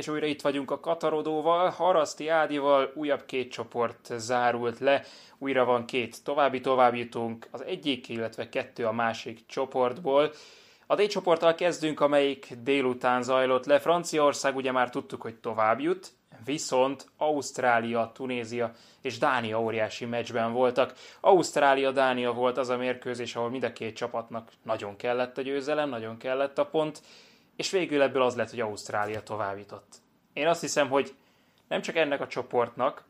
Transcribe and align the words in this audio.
És 0.00 0.08
újra 0.08 0.26
itt 0.26 0.40
vagyunk 0.40 0.70
a 0.70 0.80
Katarodóval, 0.80 1.70
Haraszti 1.70 2.28
Ádival, 2.28 2.92
újabb 2.94 3.24
két 3.26 3.52
csoport 3.52 4.12
zárult 4.16 4.78
le, 4.78 5.04
újra 5.38 5.64
van 5.64 5.84
két 5.84 6.24
további 6.24 6.60
továbbjutunk, 6.60 7.48
az 7.50 7.64
egyik, 7.64 8.08
illetve 8.08 8.48
kettő 8.48 8.86
a 8.86 8.92
másik 8.92 9.46
csoportból. 9.46 10.32
A 10.86 10.94
D 10.94 11.06
csoporttal 11.06 11.54
kezdünk, 11.54 12.00
amelyik 12.00 12.48
délután 12.62 13.22
zajlott 13.22 13.66
le. 13.66 13.78
Franciaország 13.78 14.56
ugye 14.56 14.72
már 14.72 14.90
tudtuk, 14.90 15.22
hogy 15.22 15.34
tovább 15.34 15.80
jut, 15.80 16.12
viszont 16.44 17.06
Ausztrália, 17.16 18.10
Tunézia 18.14 18.72
és 19.00 19.18
Dánia 19.18 19.60
óriási 19.60 20.04
meccsben 20.04 20.52
voltak. 20.52 20.94
Ausztrália-Dánia 21.20 22.32
volt 22.32 22.58
az 22.58 22.68
a 22.68 22.76
mérkőzés, 22.76 23.36
ahol 23.36 23.50
mind 23.50 23.64
a 23.64 23.72
két 23.72 23.96
csapatnak 23.96 24.50
nagyon 24.62 24.96
kellett 24.96 25.38
a 25.38 25.42
győzelem, 25.42 25.88
nagyon 25.88 26.16
kellett 26.16 26.58
a 26.58 26.66
pont, 26.66 27.02
és 27.60 27.70
végül 27.70 28.02
ebből 28.02 28.22
az 28.22 28.36
lett, 28.36 28.50
hogy 28.50 28.60
Ausztrália 28.60 29.22
továbbított. 29.22 29.96
Én 30.32 30.46
azt 30.46 30.60
hiszem, 30.60 30.88
hogy 30.88 31.14
nem 31.68 31.80
csak 31.80 31.96
ennek 31.96 32.20
a 32.20 32.26
csoportnak, 32.26 33.04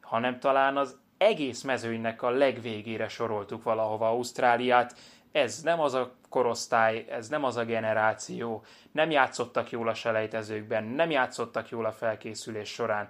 hanem 0.00 0.38
talán 0.40 0.76
az 0.76 0.96
egész 1.16 1.62
mezőnynek 1.62 2.22
a 2.22 2.30
legvégére 2.30 3.08
soroltuk 3.08 3.62
valahova 3.62 4.08
Ausztráliát. 4.08 4.98
Ez 5.32 5.60
nem 5.60 5.80
az 5.80 5.94
a 5.94 6.14
korosztály, 6.28 7.06
ez 7.08 7.28
nem 7.28 7.44
az 7.44 7.56
a 7.56 7.64
generáció, 7.64 8.64
nem 8.92 9.10
játszottak 9.10 9.70
jól 9.70 9.88
a 9.88 9.94
selejtezőkben, 9.94 10.84
nem 10.84 11.10
játszottak 11.10 11.68
jól 11.68 11.84
a 11.84 11.92
felkészülés 11.92 12.68
során, 12.68 13.08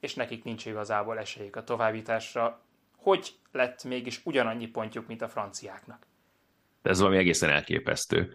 és 0.00 0.14
nekik 0.14 0.44
nincs 0.44 0.66
igazából 0.66 1.18
esélyük 1.18 1.56
a 1.56 1.64
továbbításra. 1.64 2.60
Hogy 2.96 3.34
lett 3.52 3.84
mégis 3.84 4.20
ugyanannyi 4.24 4.66
pontjuk, 4.66 5.06
mint 5.06 5.22
a 5.22 5.28
franciáknak? 5.28 6.06
Ez 6.82 6.98
valami 6.98 7.16
egészen 7.16 7.50
elképesztő. 7.50 8.34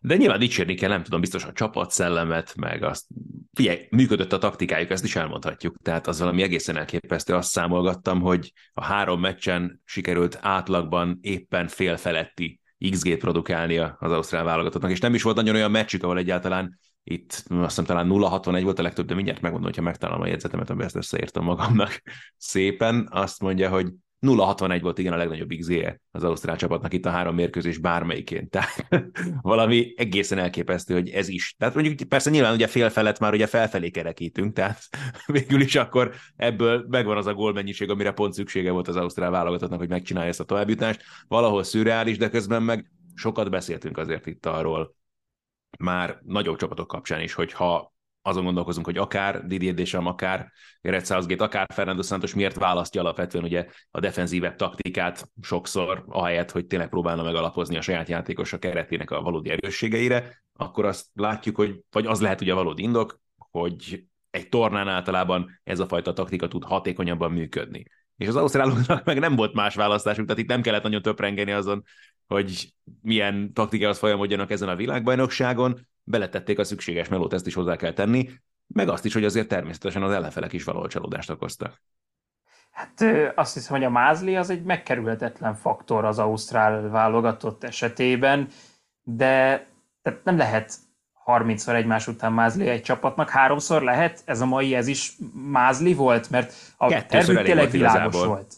De 0.00 0.16
nyilván 0.16 0.38
dicsérni 0.38 0.74
kell, 0.74 0.88
nem 0.88 1.02
tudom, 1.02 1.20
biztos 1.20 1.44
a 1.44 1.52
csapatszellemet, 1.52 2.54
meg 2.56 2.82
azt, 2.82 3.06
figyelj, 3.52 3.86
működött 3.90 4.32
a 4.32 4.38
taktikájuk, 4.38 4.90
ezt 4.90 5.04
is 5.04 5.16
elmondhatjuk. 5.16 5.76
Tehát 5.82 6.06
az 6.06 6.18
valami 6.18 6.42
egészen 6.42 6.76
elképesztő. 6.76 7.34
Azt 7.34 7.50
számolgattam, 7.50 8.20
hogy 8.20 8.52
a 8.72 8.84
három 8.84 9.20
meccsen 9.20 9.80
sikerült 9.84 10.38
átlagban 10.40 11.18
éppen 11.20 11.68
fél 11.68 11.96
feletti 11.96 12.60
XG-t 12.90 13.18
produkálnia 13.18 13.96
az 13.98 14.12
ausztrál 14.12 14.44
válogatottnak, 14.44 14.90
és 14.90 15.00
nem 15.00 15.14
is 15.14 15.22
volt 15.22 15.36
nagyon 15.36 15.54
olyan 15.54 15.70
meccsük, 15.70 16.02
ahol 16.02 16.18
egyáltalán 16.18 16.78
itt 17.08 17.44
azt 17.48 17.68
hiszem 17.68 17.84
talán 17.84 18.08
0-61 18.10 18.60
volt 18.62 18.78
a 18.78 18.82
legtöbb, 18.82 19.06
de 19.06 19.14
mindjárt 19.14 19.40
megmondom, 19.40 19.68
hogyha 19.68 19.82
megtalálom 19.82 20.22
a 20.22 20.26
jegyzetemet, 20.26 20.68
amiben 20.68 20.86
ezt 20.86 20.96
összeírtam 20.96 21.44
magamnak 21.44 22.02
szépen. 22.36 23.08
Azt 23.10 23.40
mondja, 23.40 23.68
hogy 23.68 23.86
0-61 24.20 24.78
volt 24.82 24.98
igen 24.98 25.12
a 25.12 25.16
legnagyobb 25.16 25.52
xg 25.58 25.72
-e 25.72 26.00
az 26.10 26.24
Ausztrál 26.24 26.56
csapatnak 26.56 26.92
itt 26.92 27.06
a 27.06 27.10
három 27.10 27.34
mérkőzés 27.34 27.78
bármelyikén. 27.78 28.48
Tehát 28.50 28.88
valami 29.40 29.94
egészen 29.96 30.38
elképesztő, 30.38 30.94
hogy 30.94 31.08
ez 31.08 31.28
is. 31.28 31.54
Tehát 31.58 31.74
mondjuk 31.74 32.08
persze 32.08 32.30
nyilván 32.30 32.54
ugye 32.54 32.66
fél 32.66 32.90
felett 32.90 33.18
már 33.18 33.32
ugye 33.32 33.46
felfelé 33.46 33.90
kerekítünk, 33.90 34.52
tehát 34.52 34.82
végül 35.26 35.60
is 35.60 35.74
akkor 35.74 36.14
ebből 36.36 36.86
megvan 36.88 37.16
az 37.16 37.26
a 37.26 37.34
gólmennyiség, 37.34 37.90
amire 37.90 38.12
pont 38.12 38.32
szüksége 38.32 38.70
volt 38.70 38.88
az 38.88 38.96
Ausztrál 38.96 39.30
válogatottnak, 39.30 39.78
hogy 39.78 39.88
megcsinálja 39.88 40.28
ezt 40.28 40.40
a 40.40 40.44
továbbjutást. 40.44 41.02
Valahol 41.28 41.62
szürreális, 41.62 42.18
de 42.18 42.28
közben 42.28 42.62
meg 42.62 42.90
sokat 43.14 43.50
beszéltünk 43.50 43.98
azért 43.98 44.26
itt 44.26 44.46
arról, 44.46 44.94
már 45.78 46.20
nagyobb 46.24 46.56
csapatok 46.56 46.86
kapcsán 46.86 47.20
is, 47.20 47.32
hogyha 47.32 47.94
azon 48.26 48.44
gondolkozunk, 48.44 48.86
hogy 48.86 48.96
akár 48.96 49.46
Didier 49.46 49.74
Deschamps, 49.74 50.10
akár 50.10 50.52
Gareth 50.80 51.06
Southgate, 51.06 51.44
akár 51.44 51.66
Fernando 51.74 52.02
Santos 52.02 52.34
miért 52.34 52.56
választja 52.56 53.00
alapvetően 53.00 53.44
ugye 53.44 53.66
a 53.90 54.00
defenzívebb 54.00 54.56
taktikát 54.56 55.28
sokszor, 55.42 56.04
ahelyett, 56.08 56.50
hogy 56.50 56.66
tényleg 56.66 56.88
próbálna 56.88 57.22
megalapozni 57.22 57.76
a 57.76 57.80
saját 57.80 58.08
játékosa 58.08 58.58
keretének 58.58 59.10
a 59.10 59.22
valódi 59.22 59.50
erősségeire, 59.50 60.42
akkor 60.52 60.84
azt 60.84 61.06
látjuk, 61.14 61.56
hogy 61.56 61.80
vagy 61.90 62.06
az 62.06 62.20
lehet 62.20 62.40
ugye 62.40 62.52
a 62.52 62.56
valódi 62.56 62.82
indok, 62.82 63.20
hogy 63.36 64.04
egy 64.30 64.48
tornán 64.48 64.88
általában 64.88 65.60
ez 65.64 65.80
a 65.80 65.86
fajta 65.86 66.12
taktika 66.12 66.48
tud 66.48 66.64
hatékonyabban 66.64 67.32
működni. 67.32 67.84
És 68.16 68.28
az 68.28 68.36
ausztráloknak 68.36 69.04
meg 69.04 69.18
nem 69.18 69.36
volt 69.36 69.54
más 69.54 69.74
választásuk, 69.74 70.26
tehát 70.26 70.42
itt 70.42 70.48
nem 70.48 70.62
kellett 70.62 70.82
nagyon 70.82 71.02
töprengeni 71.02 71.52
azon, 71.52 71.84
hogy 72.26 72.74
milyen 73.02 73.52
taktikához 73.52 73.98
folyamodjanak 73.98 74.50
ezen 74.50 74.68
a 74.68 74.76
világbajnokságon, 74.76 75.86
beletették 76.06 76.58
a 76.58 76.64
szükséges 76.64 77.08
melót, 77.08 77.32
ezt 77.32 77.46
is 77.46 77.54
hozzá 77.54 77.76
kell 77.76 77.92
tenni, 77.92 78.30
meg 78.66 78.88
azt 78.88 79.04
is, 79.04 79.12
hogy 79.12 79.24
azért 79.24 79.48
természetesen 79.48 80.02
az 80.02 80.12
ellenfelek 80.12 80.52
is 80.52 80.64
valahol 80.64 80.88
csalódást 80.88 81.30
okoztak. 81.30 81.82
Hát 82.70 83.04
azt 83.34 83.54
hiszem, 83.54 83.76
hogy 83.76 83.84
a 83.84 83.90
mázli 83.90 84.36
az 84.36 84.50
egy 84.50 84.62
megkerülhetetlen 84.62 85.54
faktor 85.54 86.04
az 86.04 86.18
ausztrál 86.18 86.88
válogatott 86.88 87.64
esetében, 87.64 88.48
de 89.02 89.66
tehát 90.02 90.24
nem 90.24 90.36
lehet 90.36 90.74
30-szor 91.26 91.74
egymás 91.74 92.06
után 92.06 92.32
mázli 92.32 92.68
egy 92.68 92.82
csapatnak, 92.82 93.30
háromszor 93.30 93.82
lehet, 93.82 94.22
ez 94.24 94.40
a 94.40 94.46
mai 94.46 94.74
ez 94.74 94.86
is 94.86 95.16
mázli 95.32 95.94
volt, 95.94 96.30
mert 96.30 96.54
a 96.76 97.06
tervük 97.06 97.42
tényleg 97.42 97.70
világos 97.70 98.24
volt. 98.24 98.54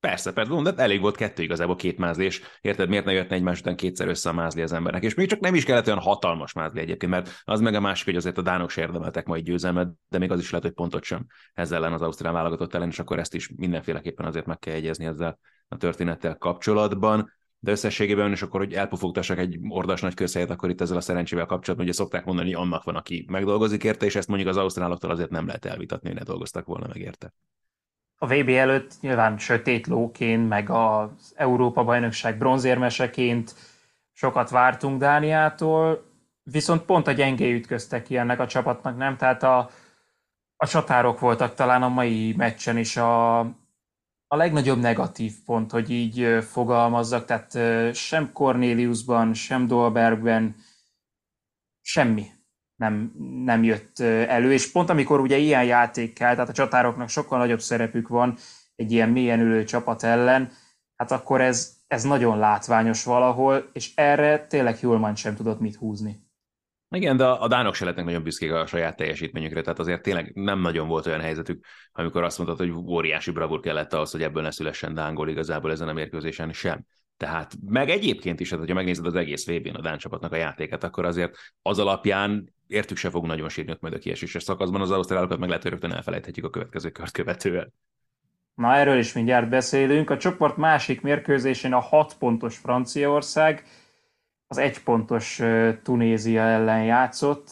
Persze, 0.00 0.32
persze, 0.32 0.62
de 0.62 0.82
elég 0.82 1.00
volt 1.00 1.16
kettő 1.16 1.42
igazából 1.42 1.76
két 1.76 1.98
mázli, 1.98 2.24
és 2.24 2.42
érted, 2.60 2.88
miért 2.88 3.04
ne 3.04 3.12
jöhetne 3.12 3.34
egymás 3.34 3.60
után 3.60 3.76
kétszer 3.76 4.08
össze 4.08 4.28
a 4.28 4.32
mázli 4.32 4.62
az 4.62 4.72
embernek? 4.72 5.02
És 5.02 5.14
még 5.14 5.28
csak 5.28 5.40
nem 5.40 5.54
is 5.54 5.64
kellett 5.64 5.86
olyan 5.86 5.98
hatalmas 5.98 6.52
mázli 6.52 6.80
egyébként, 6.80 7.12
mert 7.12 7.42
az 7.44 7.60
meg 7.60 7.74
a 7.74 7.80
másik, 7.80 8.04
hogy 8.04 8.16
azért 8.16 8.38
a 8.38 8.42
dánok 8.42 8.70
se 8.70 8.80
érdemeltek 8.80 9.26
majd 9.26 9.44
győzelmet, 9.44 9.88
de 10.08 10.18
még 10.18 10.30
az 10.30 10.40
is 10.40 10.50
lehet, 10.50 10.66
hogy 10.66 10.74
pontot 10.74 11.04
sem 11.04 11.26
ezzel 11.54 11.78
ellen 11.78 11.92
az 11.92 12.02
Ausztrál 12.02 12.32
válogatott 12.32 12.74
ellen, 12.74 12.88
és 12.88 12.98
akkor 12.98 13.18
ezt 13.18 13.34
is 13.34 13.52
mindenféleképpen 13.56 14.26
azért 14.26 14.46
meg 14.46 14.58
kell 14.58 14.74
jegyezni 14.74 15.04
ezzel 15.04 15.38
a 15.68 15.76
történettel 15.76 16.36
kapcsolatban. 16.36 17.32
De 17.58 17.70
összességében 17.70 18.32
is 18.32 18.42
akkor, 18.42 18.60
hogy 18.60 18.72
elpufogtassak 18.72 19.38
egy 19.38 19.58
ordas 19.68 20.00
nagy 20.00 20.14
közhelyet, 20.14 20.50
akkor 20.50 20.70
itt 20.70 20.80
ezzel 20.80 20.96
a 20.96 21.00
szerencsével 21.00 21.46
kapcsolatban 21.46 21.88
ugye 21.88 21.96
szokták 21.96 22.24
mondani, 22.24 22.52
hogy 22.52 22.62
annak 22.64 22.84
van, 22.84 22.96
aki 22.96 23.24
megdolgozik 23.28 23.84
érte, 23.84 24.06
és 24.06 24.16
ezt 24.16 24.28
mondjuk 24.28 24.50
az 24.50 24.56
ausztráloktól 24.56 25.10
azért 25.10 25.30
nem 25.30 25.46
lehet 25.46 25.64
elvitatni, 25.64 26.08
hogy 26.08 26.18
ne 26.18 26.24
dolgoztak 26.24 26.66
volna 26.66 26.86
meg 26.86 26.96
érte 26.96 27.32
a 28.18 28.26
VB 28.26 28.48
előtt 28.48 29.00
nyilván 29.00 29.38
sötét 29.38 29.86
lóként, 29.86 30.48
meg 30.48 30.70
az 30.70 31.32
Európa 31.36 31.84
bajnokság 31.84 32.38
bronzérmeseként 32.38 33.54
sokat 34.12 34.50
vártunk 34.50 34.98
Dániától, 34.98 36.04
viszont 36.42 36.82
pont 36.82 37.06
a 37.06 37.12
gyengé 37.12 37.52
ütköztek 37.52 38.02
ki 38.02 38.16
ennek 38.16 38.40
a 38.40 38.46
csapatnak, 38.46 38.96
nem? 38.96 39.16
Tehát 39.16 39.42
a, 39.42 39.70
a 40.56 40.66
csatárok 40.66 41.20
voltak 41.20 41.54
talán 41.54 41.82
a 41.82 41.88
mai 41.88 42.34
meccsen 42.36 42.76
is 42.76 42.96
a, 42.96 43.38
a 44.26 44.36
legnagyobb 44.36 44.78
negatív 44.78 45.32
pont, 45.44 45.70
hogy 45.70 45.90
így 45.90 46.44
fogalmazzak, 46.44 47.24
tehát 47.24 47.94
sem 47.94 48.32
Corneliusban, 48.32 49.34
sem 49.34 49.66
Dolbergben 49.66 50.56
semmi 51.80 52.26
nem, 52.78 53.12
nem 53.44 53.62
jött 53.62 53.98
elő, 54.28 54.52
és 54.52 54.70
pont 54.70 54.90
amikor 54.90 55.20
ugye 55.20 55.36
ilyen 55.36 55.64
játék 55.64 56.12
kell, 56.12 56.32
tehát 56.34 56.48
a 56.48 56.52
csatároknak 56.52 57.08
sokkal 57.08 57.38
nagyobb 57.38 57.60
szerepük 57.60 58.08
van 58.08 58.36
egy 58.76 58.92
ilyen 58.92 59.08
mélyen 59.08 59.40
ülő 59.40 59.64
csapat 59.64 60.02
ellen, 60.02 60.50
hát 60.96 61.10
akkor 61.10 61.40
ez, 61.40 61.76
ez 61.86 62.02
nagyon 62.02 62.38
látványos 62.38 63.04
valahol, 63.04 63.70
és 63.72 63.94
erre 63.94 64.46
tényleg 64.46 64.78
Hjulman 64.80 65.14
sem 65.14 65.34
tudott 65.34 65.60
mit 65.60 65.76
húzni. 65.76 66.26
Igen, 66.90 67.16
de 67.16 67.24
a 67.26 67.48
dánok 67.48 67.74
se 67.74 67.82
lehetnek 67.82 68.06
nagyon 68.06 68.22
büszkék 68.22 68.52
a 68.52 68.66
saját 68.66 68.96
teljesítményükre, 68.96 69.60
tehát 69.60 69.78
azért 69.78 70.02
tényleg 70.02 70.30
nem 70.34 70.60
nagyon 70.60 70.88
volt 70.88 71.06
olyan 71.06 71.20
helyzetük, 71.20 71.64
amikor 71.92 72.22
azt 72.22 72.38
mondtad, 72.38 72.58
hogy 72.58 72.84
óriási 72.86 73.30
bravúr 73.30 73.60
kellett 73.60 73.92
ahhoz, 73.92 74.10
hogy 74.10 74.22
ebből 74.22 74.42
ne 74.42 74.50
szülessen 74.50 74.94
dángol 74.94 75.28
igazából 75.28 75.70
ezen 75.70 75.88
a 75.88 75.92
mérkőzésen 75.92 76.52
sem. 76.52 76.84
Tehát 77.16 77.54
meg 77.66 77.90
egyébként 77.90 78.40
is, 78.40 78.50
hát, 78.50 78.58
hogyha 78.58 78.74
megnézed 78.74 79.06
az 79.06 79.14
egész 79.14 79.46
vb 79.46 79.76
a 79.76 79.80
Dán 79.80 79.98
csapatnak 79.98 80.32
a 80.32 80.36
játéket, 80.36 80.84
akkor 80.84 81.04
azért 81.04 81.36
az 81.62 81.78
alapján 81.78 82.54
értük 82.68 82.96
se 82.96 83.10
fog 83.10 83.26
nagyon 83.26 83.48
sírni 83.48 83.72
ott 83.72 83.80
majd 83.80 83.94
a 83.94 83.98
kieséses 83.98 84.42
szakaszban, 84.42 84.80
az 84.80 84.90
ausztrálokat 84.90 85.38
meg 85.38 85.48
lehet, 85.48 85.62
hogy 85.62 85.72
rögtön 85.72 85.92
elfelejthetjük 85.92 86.44
a 86.44 86.50
következő 86.50 86.90
kört 86.90 87.12
követően. 87.12 87.72
Na 88.54 88.74
erről 88.74 88.98
is 88.98 89.12
mindjárt 89.12 89.48
beszélünk. 89.48 90.10
A 90.10 90.16
csoport 90.16 90.56
másik 90.56 91.00
mérkőzésén 91.00 91.72
a 91.72 91.80
6 91.80 92.14
pontos 92.18 92.56
Franciaország 92.56 93.64
az 94.46 94.58
egy 94.58 94.82
pontos 94.82 95.40
Tunézia 95.82 96.42
ellen 96.42 96.84
játszott. 96.84 97.50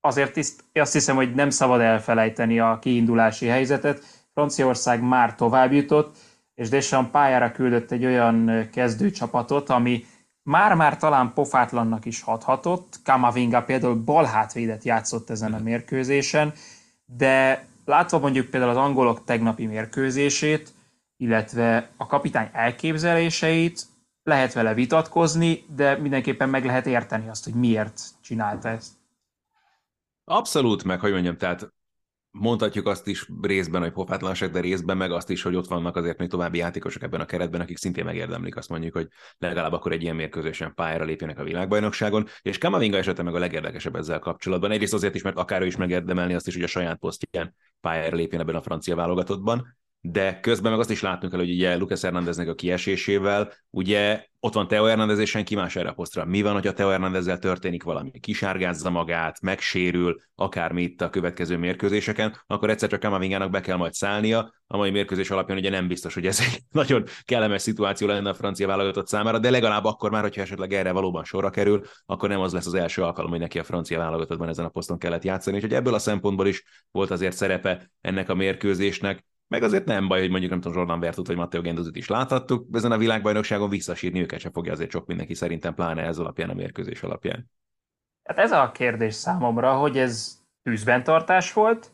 Azért 0.00 0.36
azt 0.72 0.92
hiszem, 0.92 1.16
hogy 1.16 1.34
nem 1.34 1.50
szabad 1.50 1.80
elfelejteni 1.80 2.60
a 2.60 2.78
kiindulási 2.80 3.46
helyzetet. 3.46 4.04
Franciaország 4.32 5.02
már 5.02 5.34
tovább 5.34 5.72
jutott, 5.72 6.16
és 6.54 6.68
Deschamps 6.68 7.10
pályára 7.10 7.50
küldött 7.50 7.90
egy 7.90 8.04
olyan 8.04 8.68
kezdőcsapatot, 8.72 9.68
ami 9.68 10.04
már-már 10.44 10.96
talán 10.96 11.32
pofátlannak 11.32 12.04
is 12.04 12.22
hathatott. 12.22 13.00
Kamavinga 13.04 13.62
például 13.62 13.94
bal 13.94 14.24
hátvédet 14.24 14.84
játszott 14.84 15.30
ezen 15.30 15.54
a 15.54 15.58
mérkőzésen, 15.58 16.52
de 17.06 17.66
látva 17.84 18.18
mondjuk 18.18 18.46
például 18.46 18.70
az 18.70 18.76
angolok 18.76 19.24
tegnapi 19.24 19.66
mérkőzését, 19.66 20.72
illetve 21.16 21.90
a 21.96 22.06
kapitány 22.06 22.48
elképzeléseit, 22.52 23.86
lehet 24.22 24.52
vele 24.52 24.74
vitatkozni, 24.74 25.64
de 25.76 25.96
mindenképpen 25.98 26.48
meg 26.48 26.64
lehet 26.64 26.86
érteni 26.86 27.28
azt, 27.28 27.44
hogy 27.44 27.54
miért 27.54 28.00
csinálta 28.20 28.68
ezt. 28.68 28.92
Abszolút, 30.24 30.84
meg 30.84 31.00
hogy 31.00 31.12
mondjam, 31.12 31.36
tehát 31.36 31.72
mondhatjuk 32.38 32.86
azt 32.86 33.06
is 33.06 33.28
részben, 33.42 33.82
hogy 33.82 33.92
pofátlanság, 33.92 34.50
de 34.50 34.60
részben 34.60 34.96
meg 34.96 35.12
azt 35.12 35.30
is, 35.30 35.42
hogy 35.42 35.56
ott 35.56 35.66
vannak 35.66 35.96
azért 35.96 36.18
még 36.18 36.28
további 36.28 36.58
játékosok 36.58 37.02
ebben 37.02 37.20
a 37.20 37.24
keretben, 37.24 37.60
akik 37.60 37.76
szintén 37.76 38.04
megérdemlik 38.04 38.56
azt 38.56 38.68
mondjuk, 38.68 38.94
hogy 38.94 39.08
legalább 39.38 39.72
akkor 39.72 39.92
egy 39.92 40.02
ilyen 40.02 40.16
mérkőzésen 40.16 40.74
pályára 40.74 41.04
lépjenek 41.04 41.38
a 41.38 41.44
világbajnokságon. 41.44 42.26
És 42.42 42.58
Kamavinga 42.58 42.96
esete 42.96 43.22
meg 43.22 43.34
a 43.34 43.38
legérdekesebb 43.38 43.96
ezzel 43.96 44.18
kapcsolatban. 44.18 44.70
Egyrészt 44.70 44.94
azért 44.94 45.14
is, 45.14 45.22
mert 45.22 45.36
akár 45.36 45.62
ő 45.62 45.66
is 45.66 45.76
megérdemelni 45.76 46.34
azt 46.34 46.46
is, 46.46 46.54
hogy 46.54 46.62
a 46.62 46.66
saját 46.66 46.98
posztján 46.98 47.54
pályára 47.80 48.16
lépjen 48.16 48.40
ebben 48.40 48.54
a 48.54 48.62
francia 48.62 48.96
válogatottban 48.96 49.76
de 50.06 50.40
közben 50.40 50.70
meg 50.70 50.80
azt 50.80 50.90
is 50.90 51.02
látnunk 51.02 51.32
kell, 51.32 51.42
hogy 51.42 51.52
ugye 51.52 51.76
Lucas 51.76 52.00
Hernándeznek 52.00 52.48
a 52.48 52.54
kiesésével, 52.54 53.52
ugye 53.70 54.24
ott 54.40 54.52
van 54.52 54.68
Teo 54.68 54.84
Hernández, 54.84 55.18
és 55.18 55.30
senki 55.30 55.54
más 55.54 55.76
erre 55.76 55.88
a 55.88 55.92
posztra. 55.92 56.24
Mi 56.24 56.42
van, 56.42 56.52
hogyha 56.52 56.72
Teo 56.72 56.88
Hernándezzel 56.88 57.38
történik 57.38 57.82
valami? 57.82 58.10
Kisárgázza 58.20 58.90
magát, 58.90 59.40
megsérül, 59.40 60.20
akármi 60.34 60.82
itt 60.82 61.00
a 61.00 61.10
következő 61.10 61.56
mérkőzéseken, 61.56 62.36
akkor 62.46 62.70
egyszer 62.70 62.88
csak 62.88 63.00
Kamavingának 63.00 63.50
be 63.50 63.60
kell 63.60 63.76
majd 63.76 63.92
szállnia. 63.92 64.54
A 64.66 64.76
mai 64.76 64.90
mérkőzés 64.90 65.30
alapján 65.30 65.58
ugye 65.58 65.70
nem 65.70 65.88
biztos, 65.88 66.14
hogy 66.14 66.26
ez 66.26 66.40
egy 66.40 66.58
nagyon 66.80 67.04
kellemes 67.22 67.62
szituáció 67.62 68.06
lenne 68.06 68.30
a 68.30 68.34
francia 68.34 68.66
válogatott 68.66 69.08
számára, 69.08 69.38
de 69.38 69.50
legalább 69.50 69.84
akkor 69.84 70.10
már, 70.10 70.22
hogyha 70.22 70.40
esetleg 70.40 70.72
erre 70.72 70.92
valóban 70.92 71.24
sorra 71.24 71.50
kerül, 71.50 71.82
akkor 72.06 72.28
nem 72.28 72.40
az 72.40 72.52
lesz 72.52 72.66
az 72.66 72.74
első 72.74 73.02
alkalom, 73.02 73.30
hogy 73.30 73.40
neki 73.40 73.58
a 73.58 73.64
francia 73.64 73.98
válogatottban 73.98 74.48
ezen 74.48 74.64
a 74.64 74.68
poszton 74.68 74.98
kellett 74.98 75.24
játszani. 75.24 75.56
Úgyhogy 75.56 75.74
ebből 75.74 75.94
a 75.94 75.98
szempontból 75.98 76.46
is 76.46 76.64
volt 76.90 77.10
azért 77.10 77.36
szerepe 77.36 77.90
ennek 78.00 78.28
a 78.28 78.34
mérkőzésnek 78.34 79.24
meg 79.54 79.62
azért 79.62 79.84
nem 79.84 80.08
baj, 80.08 80.20
hogy 80.20 80.30
mondjuk 80.30 80.50
nem 80.50 80.60
tudom, 80.60 80.78
Jordan 80.78 81.00
Vertut 81.00 81.26
vagy 81.26 81.36
Matteo 81.36 81.60
Genduzit 81.60 81.96
is 81.96 82.08
láthattuk, 82.08 82.66
ezen 82.72 82.92
a 82.92 82.98
világbajnokságon 82.98 83.68
visszasírni 83.68 84.20
őket 84.20 84.40
se 84.40 84.50
fogja 84.50 84.72
azért 84.72 84.90
sok 84.90 85.06
mindenki 85.06 85.34
szerintem, 85.34 85.74
pláne 85.74 86.02
ez 86.02 86.18
alapján, 86.18 86.50
a 86.50 86.54
mérkőzés 86.54 87.02
alapján. 87.02 87.50
Hát 88.24 88.38
ez 88.38 88.52
a 88.52 88.70
kérdés 88.70 89.14
számomra, 89.14 89.74
hogy 89.74 89.98
ez 89.98 90.40
tűzben 90.62 91.04
tartás 91.04 91.52
volt, 91.52 91.90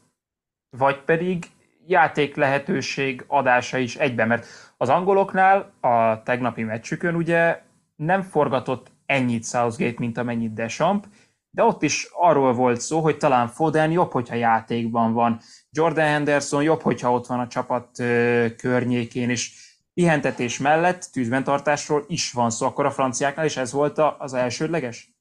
vagy 0.77 1.03
pedig 1.03 1.45
játék 1.87 2.37
lehetőség 2.37 3.25
adása 3.27 3.79
is 3.79 3.97
egyben, 3.97 4.29
mert 4.29 4.47
az 4.77 4.89
angoloknál 4.89 5.73
a 5.81 6.23
tegnapi 6.23 6.63
meccsükön 6.63 7.15
ugye 7.15 7.63
nem 7.97 8.23
forgatott 8.23 8.91
ennyit 9.07 9.45
Southgate, 9.45 9.99
mint 9.99 10.19
amennyit 10.19 10.55
Deschamps, 10.55 11.09
de 11.51 11.63
ott 11.63 11.83
is 11.83 12.09
arról 12.13 12.53
volt 12.53 12.81
szó, 12.81 13.01
hogy 13.01 13.17
talán 13.17 13.49
Foden 13.49 13.91
jobb, 13.91 14.13
hogyha 14.13 14.35
játékban 14.35 15.13
van. 15.13 15.41
Jordan 15.71 16.05
Henderson 16.07 16.63
jobb, 16.63 16.81
hogyha 16.81 17.13
ott 17.13 17.27
van 17.27 17.41
a 17.41 17.47
csapat 17.47 17.89
környékén, 18.57 19.31
és 19.31 19.53
pihentetés 19.95 20.59
mellett 20.59 21.09
tűzben 21.13 21.45
tartásról 21.45 22.05
is 22.09 22.33
van 22.33 22.51
szó. 22.51 22.67
Akkor 22.67 22.87
a 22.87 22.91
franciáknál 22.91 23.45
is 23.45 23.57
ez 23.57 23.73
volt 23.73 23.99
az 24.19 24.35
elsődleges? 24.35 25.20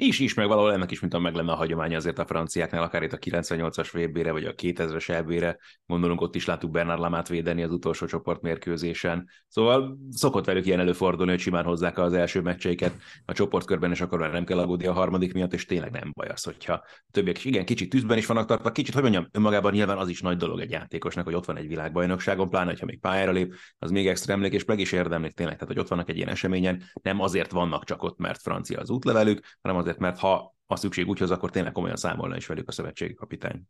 Is, 0.00 0.18
is, 0.18 0.34
meg 0.34 0.46
valahol 0.46 0.72
ennek 0.72 0.90
is, 0.90 1.00
mint 1.00 1.14
a 1.14 1.18
meg 1.18 1.34
lenne 1.34 1.52
a 1.52 1.56
hagyománya 1.56 1.96
azért 1.96 2.18
a 2.18 2.26
franciáknál, 2.26 2.82
akár 2.82 3.02
itt 3.02 3.12
a 3.12 3.18
98-as 3.18 3.88
vb 3.92 4.30
vagy 4.30 4.44
a 4.44 4.54
2000-es 4.54 5.08
EB-re, 5.08 5.58
gondolunk, 5.86 6.20
ott 6.20 6.34
is 6.34 6.46
láttuk 6.46 6.70
Bernard 6.70 7.00
Lamát 7.00 7.28
védeni 7.28 7.62
az 7.62 7.72
utolsó 7.72 8.06
csoportmérkőzésen. 8.06 9.28
Szóval 9.48 9.98
szokott 10.10 10.44
velük 10.44 10.66
ilyen 10.66 10.80
előfordulni, 10.80 11.30
hogy 11.30 11.40
simán 11.40 11.64
hozzák 11.64 11.98
az 11.98 12.12
első 12.12 12.40
meccseiket 12.40 12.94
a 13.24 13.32
csoportkörben, 13.32 13.90
és 13.90 14.00
akkor 14.00 14.18
már 14.18 14.30
nem 14.30 14.44
kell 14.44 14.58
aggódni 14.58 14.86
a 14.86 14.92
harmadik 14.92 15.32
miatt, 15.32 15.52
és 15.52 15.64
tényleg 15.64 15.90
nem 15.90 16.12
baj 16.14 16.28
az, 16.28 16.42
hogyha 16.42 16.84
többiek 17.10 17.36
is 17.36 17.44
igen, 17.44 17.64
kicsit 17.64 17.90
tűzben 17.90 18.18
is 18.18 18.26
vannak 18.26 18.46
tartva, 18.46 18.72
kicsit, 18.72 18.94
hogy 18.94 19.02
mondjam, 19.02 19.28
önmagában 19.32 19.72
nyilván 19.72 19.98
az 19.98 20.08
is 20.08 20.20
nagy 20.20 20.36
dolog 20.36 20.60
egy 20.60 20.70
játékosnak, 20.70 21.24
hogy 21.24 21.34
ott 21.34 21.46
van 21.46 21.56
egy 21.56 21.68
világbajnokságon, 21.68 22.48
pláne, 22.48 22.74
ha 22.78 22.86
még 22.86 23.00
pályára 23.00 23.32
lép, 23.32 23.54
az 23.78 23.90
még 23.90 24.06
extra 24.06 24.32
emlék, 24.32 24.52
és 24.52 24.64
meg 24.64 24.78
is 24.78 24.92
érdemlik 24.92 25.32
tényleg, 25.32 25.54
tehát 25.54 25.74
hogy 25.74 25.82
ott 25.82 25.88
vannak 25.88 26.08
egy 26.08 26.16
ilyen 26.16 26.28
eseményen, 26.28 26.82
nem 27.02 27.20
azért 27.20 27.50
vannak 27.50 27.84
csak 27.84 28.02
ott, 28.02 28.18
mert 28.18 28.40
francia 28.40 28.80
az 28.80 28.90
útlevelük, 28.90 29.40
hanem 29.60 29.78
az 29.78 29.86
azért, 29.88 30.02
mert 30.02 30.18
ha 30.18 30.56
a 30.66 30.76
szükség 30.76 31.08
úgy 31.08 31.18
hoz, 31.18 31.30
akkor 31.30 31.50
tényleg 31.50 31.72
komolyan 31.72 31.96
számolna 31.96 32.36
is 32.36 32.46
velük 32.46 32.68
a 32.68 32.72
szövetségi 32.72 33.14
kapitány. 33.14 33.62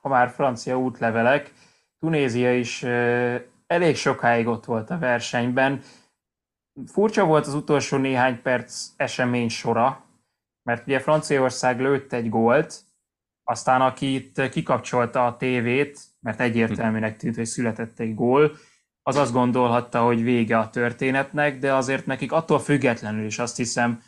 Ha 0.00 0.08
már 0.08 0.30
francia 0.30 0.78
útlevelek, 0.78 1.52
Tunézia 1.98 2.58
is 2.58 2.82
elég 3.66 3.96
sokáig 3.96 4.46
ott 4.46 4.64
volt 4.64 4.90
a 4.90 4.98
versenyben. 4.98 5.82
Furcsa 6.86 7.24
volt 7.24 7.46
az 7.46 7.54
utolsó 7.54 7.96
néhány 7.96 8.42
perc 8.42 8.88
esemény 8.96 9.48
sora, 9.48 10.04
mert 10.62 10.86
ugye 10.86 11.00
Franciaország 11.00 11.80
lőtt 11.80 12.12
egy 12.12 12.28
gólt, 12.28 12.82
aztán 13.44 13.80
aki 13.80 14.14
itt 14.14 14.48
kikapcsolta 14.48 15.26
a 15.26 15.36
tévét, 15.36 16.00
mert 16.20 16.40
egyértelműnek 16.40 17.16
tűnt, 17.16 17.36
hogy 17.36 17.46
született 17.46 17.98
egy 17.98 18.14
gól, 18.14 18.56
az 19.02 19.16
azt 19.16 19.32
gondolhatta, 19.32 20.02
hogy 20.02 20.22
vége 20.22 20.58
a 20.58 20.70
történetnek, 20.70 21.58
de 21.58 21.74
azért 21.74 22.06
nekik 22.06 22.32
attól 22.32 22.58
függetlenül 22.58 23.24
is 23.24 23.38
azt 23.38 23.56
hiszem, 23.56 24.02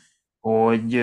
hogy 0.47 0.95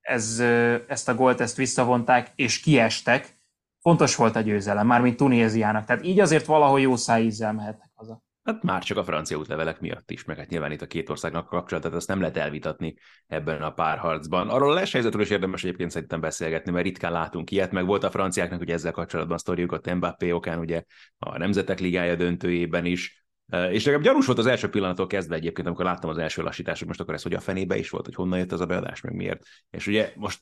ez, 0.00 0.40
ezt 0.86 1.08
a 1.08 1.14
gólt 1.14 1.40
ezt 1.40 1.56
visszavonták, 1.56 2.32
és 2.34 2.60
kiestek. 2.60 3.36
Fontos 3.80 4.16
volt 4.16 4.36
a 4.36 4.40
győzelem, 4.40 4.86
mármint 4.86 5.16
Tunéziának. 5.16 5.84
Tehát 5.84 6.04
így 6.04 6.20
azért 6.20 6.46
valahol 6.46 6.80
jó 6.80 6.96
szájízzel 6.96 7.52
mehetnek 7.52 7.90
haza. 7.94 8.22
Hát 8.44 8.62
már 8.62 8.82
csak 8.82 8.96
a 8.96 9.04
francia 9.04 9.38
útlevelek 9.38 9.80
miatt 9.80 10.10
is, 10.10 10.24
meg 10.24 10.36
hát 10.36 10.48
nyilván 10.48 10.72
itt 10.72 10.82
a 10.82 10.86
két 10.86 11.08
országnak 11.08 11.46
kapcsolatát, 11.46 11.92
azt 11.92 12.08
nem 12.08 12.20
lehet 12.20 12.36
elvitatni 12.36 12.94
ebben 13.26 13.62
a 13.62 13.72
párharcban. 13.72 14.48
Arról 14.48 14.70
a 14.70 14.74
leshelyzetről 14.74 15.22
is 15.22 15.30
érdemes 15.30 15.64
egyébként 15.64 15.90
szerintem 15.90 16.20
beszélgetni, 16.20 16.72
mert 16.72 16.84
ritkán 16.84 17.12
látunk 17.12 17.50
ilyet, 17.50 17.72
meg 17.72 17.86
volt 17.86 18.04
a 18.04 18.10
franciáknak 18.10 18.58
hogy 18.58 18.70
ezzel 18.70 18.92
kapcsolatban 18.92 19.38
sztoriuk 19.38 19.72
a 19.72 19.94
Mbappé 19.94 20.30
okán, 20.30 20.58
ugye 20.58 20.82
a 21.18 21.38
Nemzetek 21.38 21.80
Ligája 21.80 22.14
döntőjében 22.14 22.84
is, 22.84 23.21
és 23.70 23.84
nekem 23.84 24.00
gyanús 24.00 24.26
volt 24.26 24.38
az 24.38 24.46
első 24.46 24.68
pillanattól 24.68 25.06
kezdve 25.06 25.34
egyébként, 25.34 25.66
amikor 25.66 25.84
láttam 25.84 26.10
az 26.10 26.18
első 26.18 26.42
lassítást, 26.42 26.78
hogy 26.78 26.88
most 26.88 27.00
akkor 27.00 27.14
ez 27.14 27.22
hogy 27.22 27.34
a 27.34 27.40
fenébe 27.40 27.78
is 27.78 27.90
volt, 27.90 28.04
hogy 28.04 28.14
honnan 28.14 28.38
jött 28.38 28.52
ez 28.52 28.60
a 28.60 28.66
beadás, 28.66 29.00
meg 29.00 29.14
miért. 29.14 29.42
És 29.70 29.86
ugye 29.86 30.12
most 30.16 30.40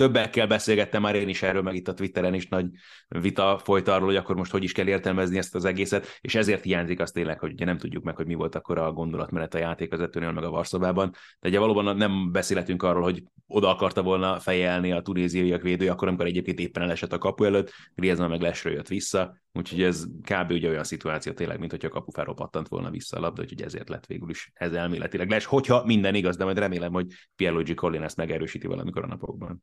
többekkel 0.00 0.46
beszélgettem 0.46 1.02
már 1.02 1.14
én 1.14 1.28
is 1.28 1.42
erről, 1.42 1.62
meg 1.62 1.74
itt 1.74 1.88
a 1.88 1.94
Twitteren 1.94 2.34
is 2.34 2.48
nagy 2.48 2.66
vita 3.08 3.60
folyt 3.64 3.88
arról, 3.88 4.06
hogy 4.06 4.16
akkor 4.16 4.36
most 4.36 4.52
hogy 4.52 4.62
is 4.62 4.72
kell 4.72 4.86
értelmezni 4.86 5.38
ezt 5.38 5.54
az 5.54 5.64
egészet, 5.64 6.06
és 6.20 6.34
ezért 6.34 6.62
hiányzik 6.62 7.00
az 7.00 7.10
tényleg, 7.10 7.38
hogy 7.38 7.52
ugye 7.52 7.64
nem 7.64 7.78
tudjuk 7.78 8.04
meg, 8.04 8.16
hogy 8.16 8.26
mi 8.26 8.34
volt 8.34 8.54
akkor 8.54 8.78
a 8.78 8.92
gondolatmenet 8.92 9.54
a 9.54 9.58
játékvezetőnél, 9.58 10.32
meg 10.32 10.44
a 10.44 10.50
Varszobában. 10.50 11.10
De 11.40 11.48
ugye 11.48 11.58
valóban 11.58 11.96
nem 11.96 12.32
beszélhetünk 12.32 12.82
arról, 12.82 13.02
hogy 13.02 13.22
oda 13.46 13.68
akarta 13.68 14.02
volna 14.02 14.38
fejelni 14.38 14.92
a 14.92 15.00
tunéziaiak 15.00 15.62
védő, 15.62 15.88
akkor, 15.88 16.08
amikor 16.08 16.26
egyébként 16.26 16.58
éppen 16.58 16.82
elesett 16.82 17.12
a 17.12 17.18
kapu 17.18 17.44
előtt, 17.44 17.72
Griezmann 17.94 18.30
meg 18.30 18.40
lesről 18.40 18.72
jött 18.72 18.88
vissza, 18.88 19.38
úgyhogy 19.52 19.82
ez 19.82 20.04
kb. 20.22 20.50
ugye 20.50 20.68
olyan 20.68 20.84
szituáció 20.84 21.32
tényleg, 21.32 21.58
mint 21.58 21.70
hogy 21.70 21.84
a 21.84 21.88
kapufáról 21.88 22.34
pattant 22.34 22.68
volna 22.68 22.90
vissza 22.90 23.16
a 23.16 23.20
labda, 23.20 23.42
úgyhogy 23.42 23.62
ezért 23.62 23.88
lett 23.88 24.06
végül 24.06 24.30
is 24.30 24.50
ez 24.54 24.72
elméletileg 24.72 25.30
les, 25.30 25.44
hogyha 25.44 25.84
minden 25.84 26.14
igaz, 26.14 26.36
de 26.36 26.44
majd 26.44 26.58
remélem, 26.58 26.92
hogy 26.92 27.12
Pierluigi 27.36 27.74
Collin 27.74 28.02
ezt 28.02 28.16
megerősíti 28.16 28.66
valamikor 28.66 29.04
a 29.04 29.06
napokban. 29.06 29.62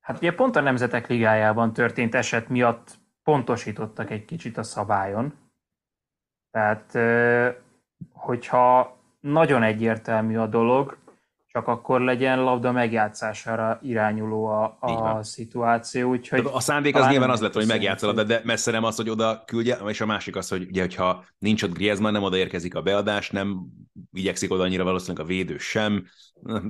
Hát 0.00 0.16
ugye 0.16 0.34
pont 0.34 0.56
a 0.56 0.60
Nemzetek 0.60 1.08
Ligájában 1.08 1.72
történt 1.72 2.14
eset 2.14 2.48
miatt 2.48 2.98
pontosítottak 3.22 4.10
egy 4.10 4.24
kicsit 4.24 4.56
a 4.56 4.62
szabályon. 4.62 5.34
Tehát, 6.50 6.98
hogyha 8.12 8.98
nagyon 9.20 9.62
egyértelmű 9.62 10.36
a 10.36 10.46
dolog, 10.46 10.98
csak 11.52 11.66
akkor 11.66 12.00
legyen 12.00 12.42
labda 12.42 12.72
megjátszására 12.72 13.78
irányuló 13.82 14.46
a, 14.46 14.76
a 14.80 15.22
szituáció. 15.22 16.10
Úgyhogy 16.10 16.48
a 16.52 16.60
szándék 16.60 16.96
az 16.96 17.06
nyilván 17.06 17.30
az 17.30 17.40
lett, 17.40 17.52
hogy 17.52 17.66
megjátszol, 17.66 18.12
de, 18.12 18.24
de 18.24 18.40
messze 18.44 18.70
nem 18.70 18.84
az, 18.84 18.96
hogy 18.96 19.10
oda 19.10 19.42
küldje, 19.46 19.76
és 19.76 20.00
a 20.00 20.06
másik 20.06 20.36
az, 20.36 20.48
hogy 20.48 20.66
ugye, 20.68 20.80
hogyha 20.80 21.24
nincs 21.38 21.62
ott 21.62 21.72
Griezmann, 21.72 22.12
nem 22.12 22.22
odaérkezik 22.22 22.74
a 22.74 22.82
beadás, 22.82 23.30
nem 23.30 23.66
igyekszik 24.12 24.52
oda 24.52 24.62
annyira 24.62 24.84
valószínűleg 24.84 25.24
a 25.24 25.28
védő 25.28 25.58
sem. 25.58 26.06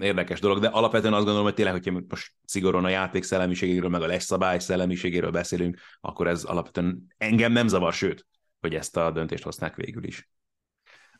Érdekes 0.01 0.41
dolog, 0.41 0.59
de 0.59 0.69
alapvetően 0.69 1.13
azt 1.13 1.23
gondolom, 1.23 1.47
hogy 1.47 1.55
tényleg, 1.55 1.75
hogyha 1.75 2.01
most 2.09 2.33
szigorúan 2.45 2.85
a 2.85 2.89
játék 2.89 3.23
szellemiségéről, 3.23 3.91
meg 3.91 4.03
a 4.03 4.21
szabály 4.21 4.59
szellemiségéről 4.59 5.31
beszélünk, 5.31 5.79
akkor 6.01 6.27
ez 6.27 6.45
alapvetően 6.45 7.07
engem 7.19 7.53
nem 7.53 7.69
zavar, 7.69 7.93
sőt, 7.93 8.27
hogy 8.61 8.75
ezt 8.75 8.97
a 8.97 9.11
döntést 9.11 9.45
hozták 9.45 9.77
végül 9.77 10.05
is. 10.05 10.29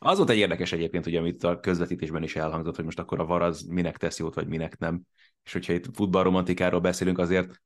Az 0.03 0.17
volt 0.17 0.31
egy 0.31 0.39
érdekes 0.39 0.73
egyébként, 0.73 1.05
hogy 1.05 1.17
amit 1.17 1.45
a 1.45 1.61
közvetítésben 1.61 2.23
is 2.23 2.37
elhangzott, 2.37 2.77
hogy 2.77 2.85
most 2.85 2.99
akkor 2.99 3.21
a 3.21 3.27
VAR 3.27 3.43
az 3.43 3.63
minek 3.63 3.97
tesz 3.97 4.19
jót, 4.19 4.35
vagy 4.35 4.47
minek 4.47 4.79
nem. 4.79 5.03
És 5.45 5.53
hogyha 5.53 5.73
itt 5.73 5.95
futballromantikáról 5.95 6.81
beszélünk, 6.81 7.19
azért 7.19 7.61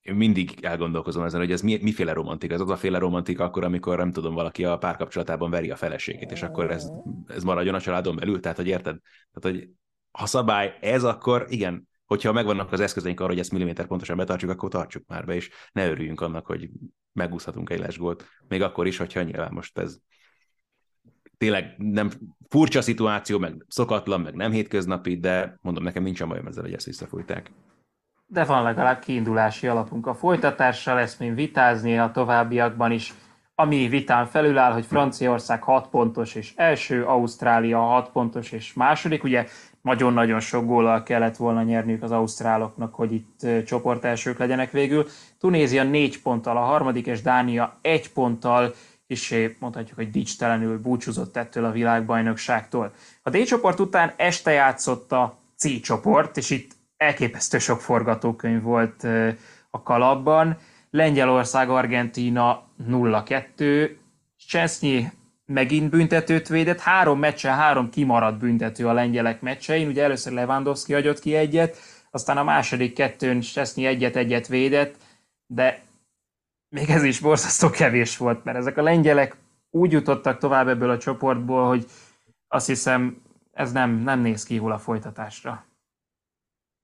én 0.00 0.14
mindig 0.14 0.58
elgondolkozom 0.62 1.22
ezen, 1.22 1.40
hogy 1.40 1.52
ez 1.52 1.60
mi, 1.60 1.78
miféle 1.82 2.12
romantika. 2.12 2.54
Ez 2.54 2.60
az 2.60 2.70
a 2.70 2.76
féle 2.76 2.98
romantika 2.98 3.44
akkor, 3.44 3.64
amikor 3.64 3.96
nem 3.96 4.12
tudom, 4.12 4.34
valaki 4.34 4.64
a 4.64 4.78
párkapcsolatában 4.78 5.50
veri 5.50 5.70
a 5.70 5.76
feleségét, 5.76 6.30
és 6.30 6.42
akkor 6.42 6.70
ez, 6.70 6.90
ez 7.26 7.42
maradjon 7.42 7.74
a 7.74 7.80
családon 7.80 8.16
belül. 8.16 8.40
Tehát, 8.40 8.56
hogy 8.56 8.66
érted? 8.66 8.98
Tehát, 9.32 9.58
hogy 9.58 9.68
ha 10.10 10.26
szabály 10.26 10.78
ez, 10.80 11.04
akkor 11.04 11.46
igen, 11.48 11.88
hogyha 12.04 12.32
megvannak 12.32 12.72
az 12.72 12.80
eszközeink 12.80 13.20
arra, 13.20 13.28
hogy 13.28 13.38
ezt 13.38 13.52
milliméter 13.52 13.86
pontosan 13.86 14.16
betartsuk, 14.16 14.50
akkor 14.50 14.70
tartsuk 14.70 15.06
már 15.06 15.24
be, 15.24 15.34
és 15.34 15.50
ne 15.72 15.90
örüljünk 15.90 16.20
annak, 16.20 16.46
hogy 16.46 16.70
megúszhatunk 17.12 17.70
egy 17.70 17.78
lesgót, 17.78 18.26
még 18.48 18.62
akkor 18.62 18.86
is, 18.86 18.96
hogyha 18.96 19.22
nyilván 19.22 19.52
most 19.52 19.78
ez 19.78 19.98
tényleg 21.40 21.74
nem 21.76 22.10
furcsa 22.48 22.82
szituáció, 22.82 23.38
meg 23.38 23.64
szokatlan, 23.68 24.20
meg 24.20 24.34
nem 24.34 24.50
hétköznapi, 24.50 25.16
de 25.16 25.58
mondom, 25.62 25.84
nekem 25.84 26.02
nincsen 26.02 26.28
bajom 26.28 26.46
ezzel, 26.46 26.62
hogy 26.62 26.72
ezt 26.72 26.86
visszafújták. 26.86 27.50
De 28.26 28.44
van 28.44 28.62
legalább 28.62 28.98
kiindulási 28.98 29.66
alapunk 29.66 30.06
a 30.06 30.14
folytatással, 30.14 30.94
lesz 30.94 31.16
mint 31.16 31.34
vitázni 31.34 31.98
a 31.98 32.10
továbbiakban 32.10 32.90
is. 32.90 33.14
Ami 33.54 33.88
vitán 33.88 34.26
felüláll, 34.26 34.72
hogy 34.72 34.86
Franciaország 34.86 35.62
6 35.62 35.88
pontos 35.88 36.34
és 36.34 36.52
első, 36.56 37.04
Ausztrália 37.04 37.78
6 37.78 38.10
pontos 38.10 38.52
és 38.52 38.72
második. 38.72 39.24
Ugye 39.24 39.46
nagyon-nagyon 39.82 40.40
sok 40.40 40.66
góllal 40.66 41.02
kellett 41.02 41.36
volna 41.36 41.62
nyerniük 41.62 42.02
az 42.02 42.10
ausztráloknak, 42.10 42.94
hogy 42.94 43.12
itt 43.12 43.46
csoportelsők 43.66 44.38
legyenek 44.38 44.70
végül. 44.70 45.06
Tunézia 45.38 45.82
4 45.82 46.22
ponttal 46.22 46.56
a 46.56 46.60
harmadik, 46.60 47.06
és 47.06 47.22
Dánia 47.22 47.78
1 47.80 48.12
ponttal 48.12 48.74
és 49.10 49.52
mondhatjuk, 49.58 49.96
hogy 49.96 50.10
dicstelenül 50.10 50.78
búcsúzott 50.78 51.36
ettől 51.36 51.64
a 51.64 51.70
világbajnokságtól. 51.70 52.92
A 53.22 53.30
D 53.30 53.44
csoport 53.44 53.80
után 53.80 54.12
este 54.16 54.50
játszott 54.50 55.12
a 55.12 55.38
C 55.56 55.80
csoport, 55.80 56.36
és 56.36 56.50
itt 56.50 56.72
elképesztő 56.96 57.58
sok 57.58 57.80
forgatókönyv 57.80 58.62
volt 58.62 59.06
a 59.70 59.82
kalapban. 59.82 60.58
Lengyelország, 60.90 61.70
Argentína 61.70 62.62
0-2, 62.88 63.90
Csesznyi 64.48 65.10
megint 65.46 65.90
büntetőt 65.90 66.48
védett, 66.48 66.80
három 66.80 67.18
meccsen 67.18 67.54
három 67.54 67.90
kimaradt 67.90 68.38
büntető 68.38 68.88
a 68.88 68.92
lengyelek 68.92 69.40
meccsein, 69.40 69.88
ugye 69.88 70.02
először 70.02 70.32
Lewandowski 70.32 70.92
hagyott 70.92 71.18
ki 71.18 71.34
egyet, 71.34 71.76
aztán 72.10 72.36
a 72.36 72.44
második 72.44 72.94
kettőn 72.94 73.40
Csesznyi 73.40 73.86
egyet-egyet 73.86 74.46
védett, 74.46 74.94
de 75.46 75.82
még 76.70 76.90
ez 76.90 77.02
is 77.02 77.20
borzasztó 77.20 77.70
kevés 77.70 78.16
volt, 78.16 78.44
mert 78.44 78.56
ezek 78.56 78.76
a 78.76 78.82
lengyelek 78.82 79.36
úgy 79.70 79.92
jutottak 79.92 80.38
tovább 80.38 80.68
ebből 80.68 80.90
a 80.90 80.98
csoportból, 80.98 81.66
hogy 81.66 81.86
azt 82.48 82.66
hiszem 82.66 83.22
ez 83.52 83.72
nem, 83.72 83.90
nem 83.90 84.20
néz 84.20 84.44
ki 84.44 84.54
jól 84.54 84.72
a 84.72 84.78
folytatásra. 84.78 85.64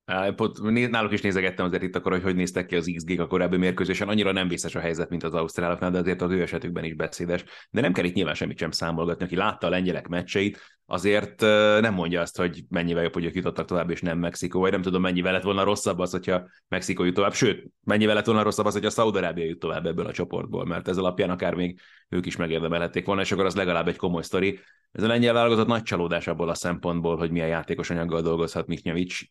Náluk 0.06 1.12
is 1.12 1.20
nézegettem 1.20 1.64
azért 1.64 1.82
itt 1.82 1.96
akkor, 1.96 2.12
hogy 2.12 2.22
hogy 2.22 2.34
néztek 2.34 2.66
ki 2.66 2.76
az 2.76 2.92
XG 2.94 3.20
a 3.20 3.26
korábbi 3.26 3.56
mérkőzésen. 3.56 4.08
Annyira 4.08 4.32
nem 4.32 4.48
vészes 4.48 4.74
a 4.74 4.80
helyzet, 4.80 5.10
mint 5.10 5.22
az 5.22 5.34
ausztráloknál, 5.34 5.90
de 5.90 5.98
azért 5.98 6.22
az 6.22 6.30
ő 6.30 6.42
esetükben 6.42 6.84
is 6.84 6.94
beszédes. 6.94 7.44
De 7.70 7.80
nem 7.80 7.92
kell 7.92 8.04
itt 8.04 8.14
nyilván 8.14 8.34
semmit 8.34 8.58
sem 8.58 8.70
számolgatni. 8.70 9.24
Aki 9.24 9.36
látta 9.36 9.66
a 9.66 9.70
lengyelek 9.70 10.08
meccseit, 10.08 10.60
azért 10.86 11.40
nem 11.80 11.94
mondja 11.94 12.20
azt, 12.20 12.36
hogy 12.36 12.64
mennyivel 12.68 13.02
jobb, 13.02 13.12
hogy 13.12 13.24
ők 13.24 13.34
jutottak 13.34 13.66
tovább, 13.66 13.90
és 13.90 14.00
nem 14.00 14.18
Mexikó, 14.18 14.60
vagy 14.60 14.70
nem 14.70 14.82
tudom, 14.82 15.02
mennyivel 15.02 15.32
lett 15.32 15.42
volna 15.42 15.64
rosszabb 15.64 15.98
az, 15.98 16.10
hogyha 16.10 16.48
Mexikó 16.68 17.04
jut 17.04 17.14
tovább. 17.14 17.34
Sőt, 17.34 17.66
mennyivel 17.84 18.14
lett 18.14 18.26
volna 18.26 18.42
rosszabb 18.42 18.66
az, 18.66 18.72
hogyha 18.72 18.90
Szaudarábia 18.90 19.44
jut 19.44 19.58
tovább 19.58 19.86
ebből 19.86 20.06
a 20.06 20.12
csoportból, 20.12 20.66
mert 20.66 20.88
ez 20.88 20.98
alapján 20.98 21.30
akár 21.30 21.54
még 21.54 21.80
ők 22.08 22.26
is 22.26 22.36
megérdemelhették 22.36 23.06
volna, 23.06 23.20
és 23.20 23.32
akkor 23.32 23.44
az 23.44 23.56
legalább 23.56 23.88
egy 23.88 23.96
komoly 23.96 24.22
sztori. 24.22 24.58
Ez 24.92 25.02
a 25.02 25.06
lengyel 25.06 25.32
válogatott 25.32 25.66
nagy 25.66 25.82
csalódás 25.82 26.26
abból 26.26 26.48
a 26.48 26.54
szempontból, 26.54 27.16
hogy 27.16 27.30
milyen 27.30 27.48
játékos 27.48 27.90
anyaggal 27.90 28.22
dolgozhat 28.22 28.66
Miknyevics 28.66 29.22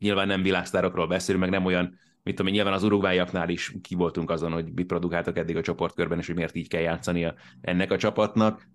nyilván 0.00 0.26
nem 0.26 0.42
világsztárokról 0.42 1.06
beszélünk, 1.06 1.44
meg 1.44 1.52
nem 1.52 1.64
olyan, 1.64 1.98
mit 2.22 2.34
tudom, 2.34 2.52
nyilván 2.52 2.72
az 2.72 2.82
urugvájaknál 2.82 3.48
is 3.48 3.74
ki 3.82 3.94
voltunk 3.94 4.30
azon, 4.30 4.52
hogy 4.52 4.72
mit 4.72 4.86
produkáltak 4.86 5.38
eddig 5.38 5.56
a 5.56 5.62
csoportkörben, 5.62 6.18
és 6.18 6.26
hogy 6.26 6.34
miért 6.34 6.54
így 6.54 6.68
kell 6.68 6.80
játszania 6.80 7.34
ennek 7.60 7.90
a 7.90 7.96
csapatnak. 7.96 8.68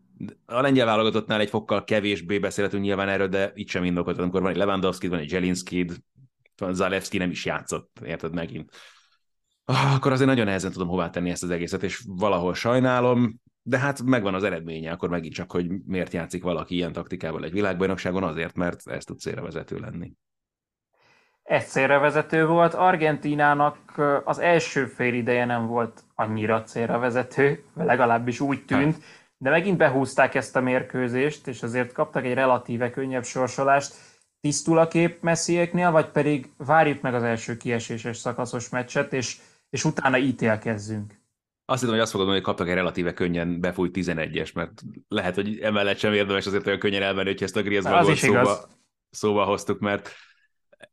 A 0.45 0.61
lengyel 0.61 0.85
válogatottnál 0.85 1.39
egy 1.39 1.49
fokkal 1.49 1.83
kevésbé 1.83 2.39
beszélhetünk 2.39 2.83
nyilván 2.83 3.09
erről, 3.09 3.27
de 3.27 3.51
itt 3.55 3.67
sem 3.67 3.83
indokolt, 3.83 4.17
amikor 4.17 4.41
van 4.41 4.51
egy 4.51 4.57
Lewandowski, 4.57 5.07
van 5.07 5.19
egy 5.19 5.31
Jelinski, 5.31 5.89
van 6.57 6.73
Zalewski 6.73 7.17
nem 7.17 7.29
is 7.29 7.45
játszott, 7.45 7.99
érted 8.05 8.33
megint. 8.33 8.71
Ah, 9.65 9.95
akkor 9.95 10.11
azért 10.11 10.29
nagyon 10.29 10.45
nehezen 10.45 10.71
tudom 10.71 10.87
hová 10.87 11.09
tenni 11.09 11.29
ezt 11.29 11.43
az 11.43 11.49
egészet, 11.49 11.83
és 11.83 12.03
valahol 12.07 12.53
sajnálom, 12.53 13.39
de 13.61 13.77
hát 13.77 14.03
megvan 14.03 14.33
az 14.33 14.43
eredménye, 14.43 14.91
akkor 14.91 15.09
megint 15.09 15.33
csak, 15.33 15.51
hogy 15.51 15.67
miért 15.85 16.13
játszik 16.13 16.43
valaki 16.43 16.75
ilyen 16.75 16.91
taktikával 16.91 17.43
egy 17.43 17.51
világbajnokságon, 17.51 18.23
azért, 18.23 18.55
mert 18.55 18.87
ez 18.87 19.03
tud 19.03 19.19
célra 19.19 19.41
vezető 19.41 19.77
lenni 19.77 20.13
egyszerre 21.45 21.97
vezető 21.97 22.45
volt. 22.45 22.73
Argentinának 22.73 24.01
az 24.23 24.39
első 24.39 24.85
fél 24.85 25.13
ideje 25.13 25.45
nem 25.45 25.67
volt 25.67 26.03
annyira 26.15 26.63
vezető, 26.99 27.63
legalábbis 27.75 28.39
úgy 28.39 28.65
tűnt, 28.65 28.97
de 29.37 29.49
megint 29.49 29.77
behúzták 29.77 30.35
ezt 30.35 30.55
a 30.55 30.61
mérkőzést, 30.61 31.47
és 31.47 31.63
azért 31.63 31.91
kaptak 31.91 32.25
egy 32.25 32.33
relatíve 32.33 32.89
könnyebb 32.89 33.23
sorsolást. 33.23 33.93
Tisztul 34.41 34.77
a 34.77 34.87
kép 34.87 35.21
messziéknél, 35.21 35.91
vagy 35.91 36.09
pedig 36.09 36.49
várjuk 36.57 37.01
meg 37.01 37.13
az 37.13 37.23
első 37.23 37.57
kieséses 37.57 38.17
szakaszos 38.17 38.69
meccset, 38.69 39.13
és, 39.13 39.37
és 39.69 39.83
utána 39.83 40.17
ítélkezzünk? 40.17 41.23
Azt 41.65 41.79
hiszem, 41.79 41.95
hogy 41.95 42.03
azt 42.03 42.11
fogod 42.11 42.27
mondani, 42.27 42.45
hogy 42.45 42.55
kaptak 42.55 42.73
egy 42.73 42.79
relatíve 42.79 43.13
könnyen 43.13 43.59
befújt 43.59 43.97
11-es, 43.97 44.53
mert 44.53 44.81
lehet, 45.07 45.35
hogy 45.35 45.59
emellett 45.59 45.97
sem 45.97 46.13
érdemes 46.13 46.45
azért 46.45 46.67
olyan 46.67 46.79
könnyen 46.79 47.01
elmenni, 47.01 47.27
hogy 47.27 47.43
ezt 47.43 47.55
a 47.55 47.61
Griezmann 47.61 48.13
szóba, 48.13 48.69
szóba 49.09 49.43
hoztuk, 49.43 49.79
mert 49.79 50.11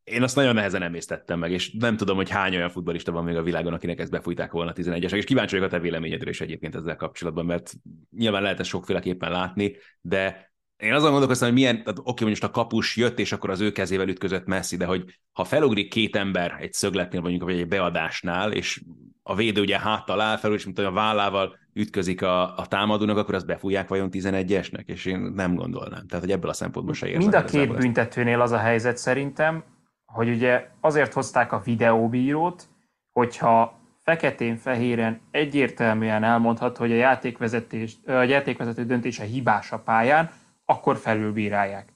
én 0.04 0.22
azt 0.22 0.36
nagyon 0.36 0.54
nehezen 0.54 0.82
emésztettem 0.82 1.38
meg, 1.38 1.52
és 1.52 1.72
nem 1.72 1.96
tudom, 1.96 2.16
hogy 2.16 2.30
hány 2.30 2.56
olyan 2.56 2.70
futbolista 2.70 3.12
van 3.12 3.24
még 3.24 3.36
a 3.36 3.42
világon, 3.42 3.72
akinek 3.72 4.00
ezt 4.00 4.10
befújták 4.10 4.52
volna 4.52 4.72
11-esek, 4.74 5.14
és 5.14 5.24
kíváncsi 5.24 5.54
vagyok 5.54 5.70
a 5.70 5.74
te 5.76 5.82
véleményedre 5.82 6.30
is 6.30 6.40
egyébként 6.40 6.74
ezzel 6.74 6.96
kapcsolatban, 6.96 7.44
mert 7.44 7.74
nyilván 8.16 8.42
lehet 8.42 8.60
ezt 8.60 8.68
sokféleképpen 8.68 9.30
látni, 9.30 9.76
de 10.00 10.52
én 10.76 10.92
azon 10.92 11.10
gondolkoztam, 11.10 11.48
hogy 11.48 11.56
milyen, 11.56 11.82
tehát 11.82 12.00
oké, 12.02 12.24
most 12.24 12.44
a 12.44 12.50
kapus 12.50 12.96
jött, 12.96 13.18
és 13.18 13.32
akkor 13.32 13.50
az 13.50 13.60
ő 13.60 13.72
kezével 13.72 14.08
ütközött 14.08 14.46
messzi, 14.46 14.76
de 14.76 14.84
hogy 14.84 15.20
ha 15.32 15.44
felugrik 15.44 15.90
két 15.90 16.16
ember 16.16 16.56
egy 16.60 16.72
szögletnél, 16.72 17.20
mondjuk, 17.20 17.42
vagy 17.42 17.58
egy 17.58 17.68
beadásnál, 17.68 18.52
és 18.52 18.82
a 19.22 19.34
védő 19.34 19.60
ugye 19.60 19.78
háttal 19.78 20.20
áll 20.20 20.36
fel, 20.36 20.52
és 20.52 20.64
mint 20.64 20.78
a 20.78 20.90
vállával 20.90 21.58
ütközik 21.72 22.22
a, 22.22 22.56
a 22.56 22.66
támadónak, 22.66 23.16
akkor 23.16 23.34
azt 23.34 23.46
befújják 23.46 23.88
vajon 23.88 24.08
11-esnek, 24.12 24.84
és 24.86 25.04
én 25.04 25.18
nem 25.18 25.54
gondolnám. 25.54 26.06
Tehát, 26.06 26.24
hogy 26.24 26.34
ebből 26.34 26.50
a 26.50 26.54
szempontból 26.54 26.94
se 26.94 27.06
érzem. 27.06 27.20
Mind 27.20 27.34
a 27.34 27.44
két 27.44 27.76
büntetőnél 27.76 28.40
az 28.40 28.52
a 28.52 28.58
helyzet 28.58 28.96
szerintem, 28.96 29.64
hogy 30.12 30.28
ugye 30.28 30.68
azért 30.80 31.12
hozták 31.12 31.52
a 31.52 31.60
videóbírót, 31.60 32.68
hogyha 33.12 33.80
feketén-fehéren 34.02 35.20
egyértelműen 35.30 36.24
elmondhat, 36.24 36.76
hogy 36.76 36.92
a, 36.92 36.94
játékvezetés, 36.94 37.96
a 38.06 38.12
játékvezető 38.12 38.84
döntése 38.84 39.24
hibás 39.24 39.72
a 39.72 39.78
pályán, 39.78 40.30
akkor 40.64 40.96
felülbírálják. 40.96 41.92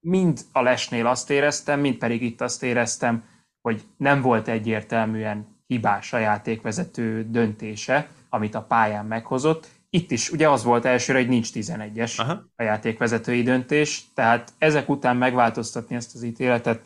Mind 0.00 0.40
a 0.52 0.62
lesnél 0.62 1.06
azt 1.06 1.30
éreztem, 1.30 1.80
mind 1.80 1.96
pedig 1.96 2.22
itt 2.22 2.40
azt 2.40 2.62
éreztem, 2.62 3.24
hogy 3.60 3.82
nem 3.96 4.20
volt 4.20 4.48
egyértelműen 4.48 5.46
hibás 5.66 6.12
a 6.12 6.18
játékvezető 6.18 7.26
döntése, 7.30 8.08
amit 8.28 8.54
a 8.54 8.62
pályán 8.62 9.06
meghozott. 9.06 9.68
Itt 9.90 10.10
is 10.10 10.30
ugye 10.30 10.48
az 10.48 10.64
volt 10.64 10.84
elsőre, 10.84 11.18
hogy 11.18 11.28
nincs 11.28 11.48
11-es 11.52 12.18
Aha. 12.20 12.42
a 12.56 12.62
játékvezetői 12.62 13.42
döntés, 13.42 14.12
tehát 14.14 14.52
ezek 14.58 14.88
után 14.88 15.16
megváltoztatni 15.16 15.96
ezt 15.96 16.14
az 16.14 16.22
ítéletet 16.22 16.80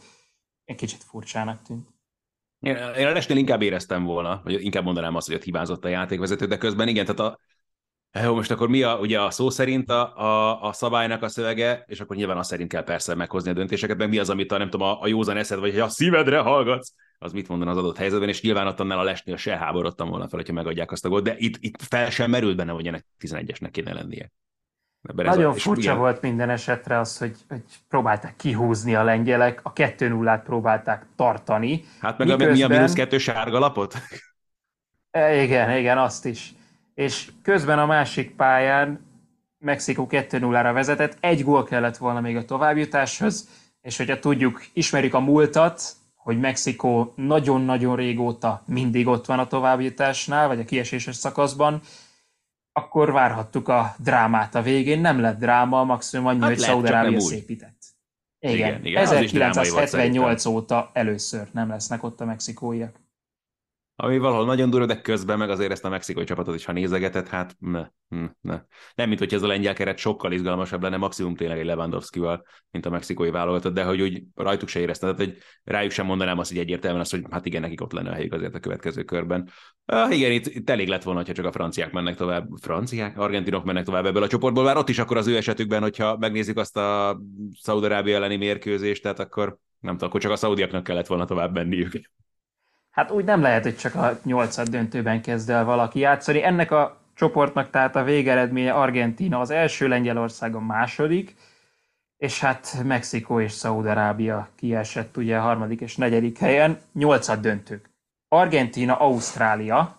egy 0.70 0.76
kicsit 0.76 1.02
furcsának 1.02 1.62
tűnt. 1.62 1.88
Én, 2.60 2.76
én 2.76 3.06
a 3.06 3.12
lesnél 3.12 3.36
inkább 3.36 3.62
éreztem 3.62 4.04
volna, 4.04 4.40
vagy 4.44 4.64
inkább 4.64 4.84
mondanám 4.84 5.14
azt, 5.14 5.26
hogy 5.26 5.36
ott 5.36 5.42
hibázott 5.42 5.84
a 5.84 5.88
játékvezető, 5.88 6.46
de 6.46 6.56
közben 6.56 6.88
igen, 6.88 7.04
tehát 7.04 7.20
a, 7.20 7.38
jó, 8.22 8.34
most 8.34 8.50
akkor 8.50 8.68
mi 8.68 8.82
a, 8.82 8.98
ugye 8.98 9.20
a 9.20 9.30
szó 9.30 9.50
szerint 9.50 9.90
a, 9.90 10.16
a, 10.18 10.62
a 10.62 10.72
szabálynak 10.72 11.22
a 11.22 11.28
szövege, 11.28 11.84
és 11.86 12.00
akkor 12.00 12.16
nyilván 12.16 12.36
azt 12.36 12.50
szerint 12.50 12.68
kell 12.68 12.84
persze 12.84 13.14
meghozni 13.14 13.50
a 13.50 13.54
döntéseket, 13.54 13.96
meg 13.96 14.08
mi 14.08 14.18
az, 14.18 14.30
amit 14.30 14.52
a, 14.52 14.58
nem 14.58 14.70
tudom, 14.70 14.86
a, 14.86 15.00
a 15.02 15.06
józan 15.06 15.36
eszed, 15.36 15.58
vagy 15.58 15.78
a 15.78 15.88
szívedre 15.88 16.38
hallgatsz, 16.38 16.92
az 17.18 17.32
mit 17.32 17.48
mondan 17.48 17.68
az 17.68 17.76
adott 17.76 17.96
helyzetben, 17.96 18.28
és 18.28 18.42
nyilván 18.42 18.66
ott 18.66 18.80
annál 18.80 18.98
a 18.98 19.02
lesnél 19.02 19.36
se 19.36 19.56
háborodtam 19.56 20.08
volna 20.08 20.28
fel, 20.28 20.38
hogyha 20.38 20.54
megadják 20.54 20.92
azt 20.92 21.04
a 21.04 21.08
gólt, 21.08 21.24
de 21.24 21.34
itt, 21.38 21.56
itt 21.60 21.82
fel 21.82 22.10
sem 22.10 22.30
merült 22.30 22.56
benne, 22.56 22.72
hogy 22.72 22.86
ennek 22.86 23.06
11-esnek 23.20 23.68
kéne 23.70 23.92
lennie. 23.92 24.32
Ebben 25.02 25.26
Nagyon 25.26 25.50
a, 25.50 25.54
furcsa 25.54 25.82
igen. 25.82 25.98
volt 25.98 26.20
minden 26.20 26.50
esetre 26.50 26.98
az, 26.98 27.18
hogy, 27.18 27.36
hogy 27.48 27.62
próbálták 27.88 28.36
kihúzni 28.36 28.94
a 28.94 29.02
lengyelek, 29.02 29.60
a 29.62 29.72
2 29.72 30.08
0 30.08 30.42
tartották 30.42 31.06
tartani. 31.16 31.84
Hát 32.00 32.18
meg 32.18 32.26
miközben... 32.26 32.48
a, 32.48 32.52
mi 32.52 32.62
a 32.62 32.68
mínusz 32.68 32.92
kettő 32.92 33.18
sárga 33.18 33.58
lapot? 33.58 33.94
E, 35.10 35.42
igen, 35.42 35.76
igen, 35.76 35.98
azt 35.98 36.26
is. 36.26 36.54
És 36.94 37.30
közben 37.42 37.78
a 37.78 37.86
másik 37.86 38.34
pályán 38.34 39.08
Mexikó 39.58 40.06
2-0-ra 40.10 40.70
vezetett, 40.72 41.16
egy 41.20 41.42
gól 41.42 41.64
kellett 41.64 41.96
volna 41.96 42.20
még 42.20 42.36
a 42.36 42.44
továbbjutáshoz, 42.44 43.48
és 43.80 43.96
hogyha 43.96 44.18
tudjuk, 44.18 44.62
ismerjük 44.72 45.14
a 45.14 45.20
múltat, 45.20 45.82
hogy 46.16 46.40
Mexikó 46.40 47.12
nagyon-nagyon 47.16 47.96
régóta 47.96 48.62
mindig 48.66 49.06
ott 49.06 49.26
van 49.26 49.38
a 49.38 49.46
továbbjutásnál, 49.46 50.48
vagy 50.48 50.60
a 50.60 50.64
kieséses 50.64 51.16
szakaszban, 51.16 51.80
akkor 52.80 53.12
várhattuk 53.12 53.68
a 53.68 53.94
drámát 53.98 54.54
a 54.54 54.62
végén. 54.62 55.00
Nem 55.00 55.20
lett 55.20 55.38
dráma, 55.38 55.84
maximum 55.84 56.26
annyi, 56.26 56.40
hát 56.40 56.48
hogy 56.48 56.58
Szaudarábia 56.58 57.20
szépített. 57.20 57.78
Igen, 58.38 58.54
igen, 58.54 58.84
igen 58.84 59.02
1978 59.02 60.44
óta 60.44 60.90
először 60.92 61.48
nem 61.52 61.68
lesznek 61.68 62.02
ott 62.02 62.20
a 62.20 62.24
mexikóiak. 62.24 63.00
Ami 64.02 64.18
valahol 64.18 64.44
nagyon 64.44 64.70
durva, 64.70 64.86
de 64.86 65.00
közben 65.00 65.38
meg 65.38 65.50
azért 65.50 65.70
ezt 65.70 65.84
a 65.84 65.88
mexikói 65.88 66.24
csapatot 66.24 66.54
is, 66.54 66.64
ha 66.64 66.72
nézegetett, 66.72 67.28
hát 67.28 67.56
ne, 67.58 67.86
hm, 68.08 68.24
ne. 68.40 68.62
Nem, 68.94 69.08
mint 69.08 69.18
hogy 69.18 69.34
ez 69.34 69.42
a 69.42 69.46
lengyel 69.46 69.74
keret 69.74 69.98
sokkal 69.98 70.32
izgalmasabb 70.32 70.82
lenne, 70.82 70.96
maximum 70.96 71.34
tényleg 71.34 71.58
egy 71.58 71.64
Lewandowski-val, 71.64 72.44
mint 72.70 72.86
a 72.86 72.90
mexikói 72.90 73.30
válogatott, 73.30 73.74
de 73.74 73.84
hogy 73.84 74.00
úgy 74.00 74.22
rajtuk 74.34 74.68
se 74.68 74.80
éreztem, 74.80 75.16
tehát 75.16 75.30
hogy 75.30 75.42
rájuk 75.64 75.90
sem 75.90 76.06
mondanám 76.06 76.38
azt, 76.38 76.50
hogy 76.50 76.58
egyértelműen 76.58 77.02
azt, 77.02 77.10
hogy 77.10 77.24
hát 77.30 77.46
igen, 77.46 77.60
nekik 77.60 77.80
ott 77.80 77.92
lenne 77.92 78.10
a 78.10 78.14
helyük 78.14 78.32
azért 78.32 78.54
a 78.54 78.60
következő 78.60 79.02
körben. 79.02 79.50
Ah, 79.84 80.16
igen, 80.16 80.32
itt, 80.32 80.46
itt 80.46 80.70
elég 80.70 80.88
lett 80.88 81.02
volna, 81.02 81.24
ha 81.26 81.32
csak 81.32 81.46
a 81.46 81.52
franciák 81.52 81.92
mennek 81.92 82.16
tovább, 82.16 82.48
franciák, 82.60 83.18
argentinok 83.18 83.64
mennek 83.64 83.84
tovább 83.84 84.06
ebből 84.06 84.22
a 84.22 84.28
csoportból, 84.28 84.64
bár 84.64 84.76
ott 84.76 84.88
is 84.88 84.98
akkor 84.98 85.16
az 85.16 85.26
ő 85.26 85.36
esetükben, 85.36 85.82
hogyha 85.82 86.16
megnézzük 86.16 86.56
azt 86.56 86.76
a 86.76 87.20
Szaudarábia 87.60 88.16
elleni 88.16 88.36
mérkőzést, 88.36 89.02
tehát 89.02 89.18
akkor 89.18 89.58
nem 89.80 89.92
tudom, 89.92 90.08
akkor 90.08 90.20
csak 90.20 90.30
a 90.30 90.36
szaudiaknak 90.36 90.82
kellett 90.82 91.06
volna 91.06 91.24
tovább 91.24 91.54
menniük. 91.54 92.00
Hát 92.90 93.10
úgy 93.10 93.24
nem 93.24 93.42
lehet, 93.42 93.62
hogy 93.62 93.76
csak 93.76 93.94
a 93.94 94.18
nyolcad 94.24 94.68
döntőben 94.68 95.22
kezd 95.22 95.50
el 95.50 95.64
valaki 95.64 95.98
játszani. 95.98 96.42
Ennek 96.42 96.70
a 96.70 97.00
csoportnak 97.14 97.70
tehát 97.70 97.96
a 97.96 98.02
végeredménye 98.02 98.72
Argentina 98.72 99.40
az 99.40 99.50
első, 99.50 99.88
Lengyelország 99.88 100.54
a 100.54 100.60
második, 100.60 101.36
és 102.16 102.40
hát 102.40 102.82
Mexikó 102.84 103.40
és 103.40 103.52
Szaúd-Arábia 103.52 104.48
kiesett 104.56 105.16
ugye 105.16 105.36
a 105.36 105.40
harmadik 105.40 105.80
és 105.80 105.96
negyedik 105.96 106.38
helyen, 106.38 106.78
nyolcad 106.92 107.40
döntők. 107.40 107.90
Argentina, 108.28 108.96
Ausztrália, 108.96 109.96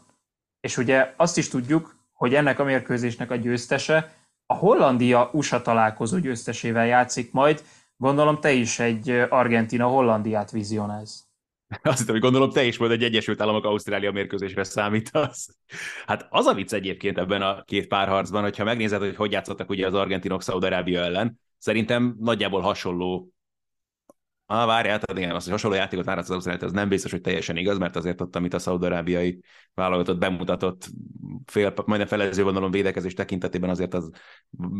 és 0.60 0.77
ugye 0.77 1.13
azt 1.17 1.38
is 1.38 1.48
tudjuk, 1.48 1.95
hogy 2.13 2.36
ennek 2.36 2.60
a 2.60 2.63
mérkőzésnek 2.63 3.31
a 3.31 3.36
győztese 3.36 4.13
a 4.45 4.53
Hollandia-USA 4.53 5.62
találkozó 5.62 6.17
győztesével 6.17 6.86
játszik 6.86 7.31
majd. 7.31 7.63
Gondolom 7.98 8.39
te 8.39 8.51
is 8.51 8.79
egy 8.79 9.10
Argentina-Hollandiát 9.29 10.51
vizionálsz. 10.51 11.30
Azt 11.84 11.98
hittem, 11.98 12.13
hogy 12.13 12.24
gondolom 12.24 12.50
te 12.50 12.63
is 12.63 12.78
volt 12.78 12.92
egy 12.92 13.04
Egyesült 13.04 13.42
Államok 13.42 13.66
Ausztrália 13.66 14.12
mérkőzésre 14.12 14.63
számítasz. 14.63 15.58
Hát 16.06 16.28
az 16.30 16.46
a 16.46 16.54
vicc 16.54 16.74
egyébként 16.74 17.18
ebben 17.18 17.42
a 17.42 17.63
két 17.63 17.88
párharcban, 17.88 18.42
hogyha 18.42 18.63
megnézed, 18.63 19.00
hogy 19.00 19.16
hogy 19.16 19.32
játszottak 19.32 19.70
ugye 19.70 19.86
az 19.86 19.94
argentinok 19.94 20.42
Szaudarábia 20.42 21.01
ellen, 21.01 21.40
szerintem 21.58 22.16
nagyjából 22.20 22.62
hasonló 22.62 23.32
Ah, 24.51 24.65
várjál, 24.65 25.00
igen, 25.15 25.36
az, 25.36 25.43
hogy 25.43 25.51
hasonló 25.51 25.75
játékot 25.75 26.05
várat 26.05 26.24
az 26.24 26.29
Ausztrália, 26.29 26.65
az 26.65 26.72
nem 26.72 26.89
biztos, 26.89 27.12
hogy 27.12 27.22
teljesen 27.22 27.58
igaz, 27.58 27.77
mert 27.77 27.96
azért 27.96 28.22
ott, 28.22 28.36
amit 28.36 28.53
a 28.53 28.60
szaudarábiai 28.60 29.41
válogatott 29.74 30.17
bemutatott 30.17 30.89
fél, 31.46 31.74
majdnem 31.86 32.08
felező 32.08 32.43
vonalon 32.43 32.72
védekezés 32.72 33.13
tekintetében 33.13 33.70
azért 33.70 33.93
az 33.93 34.10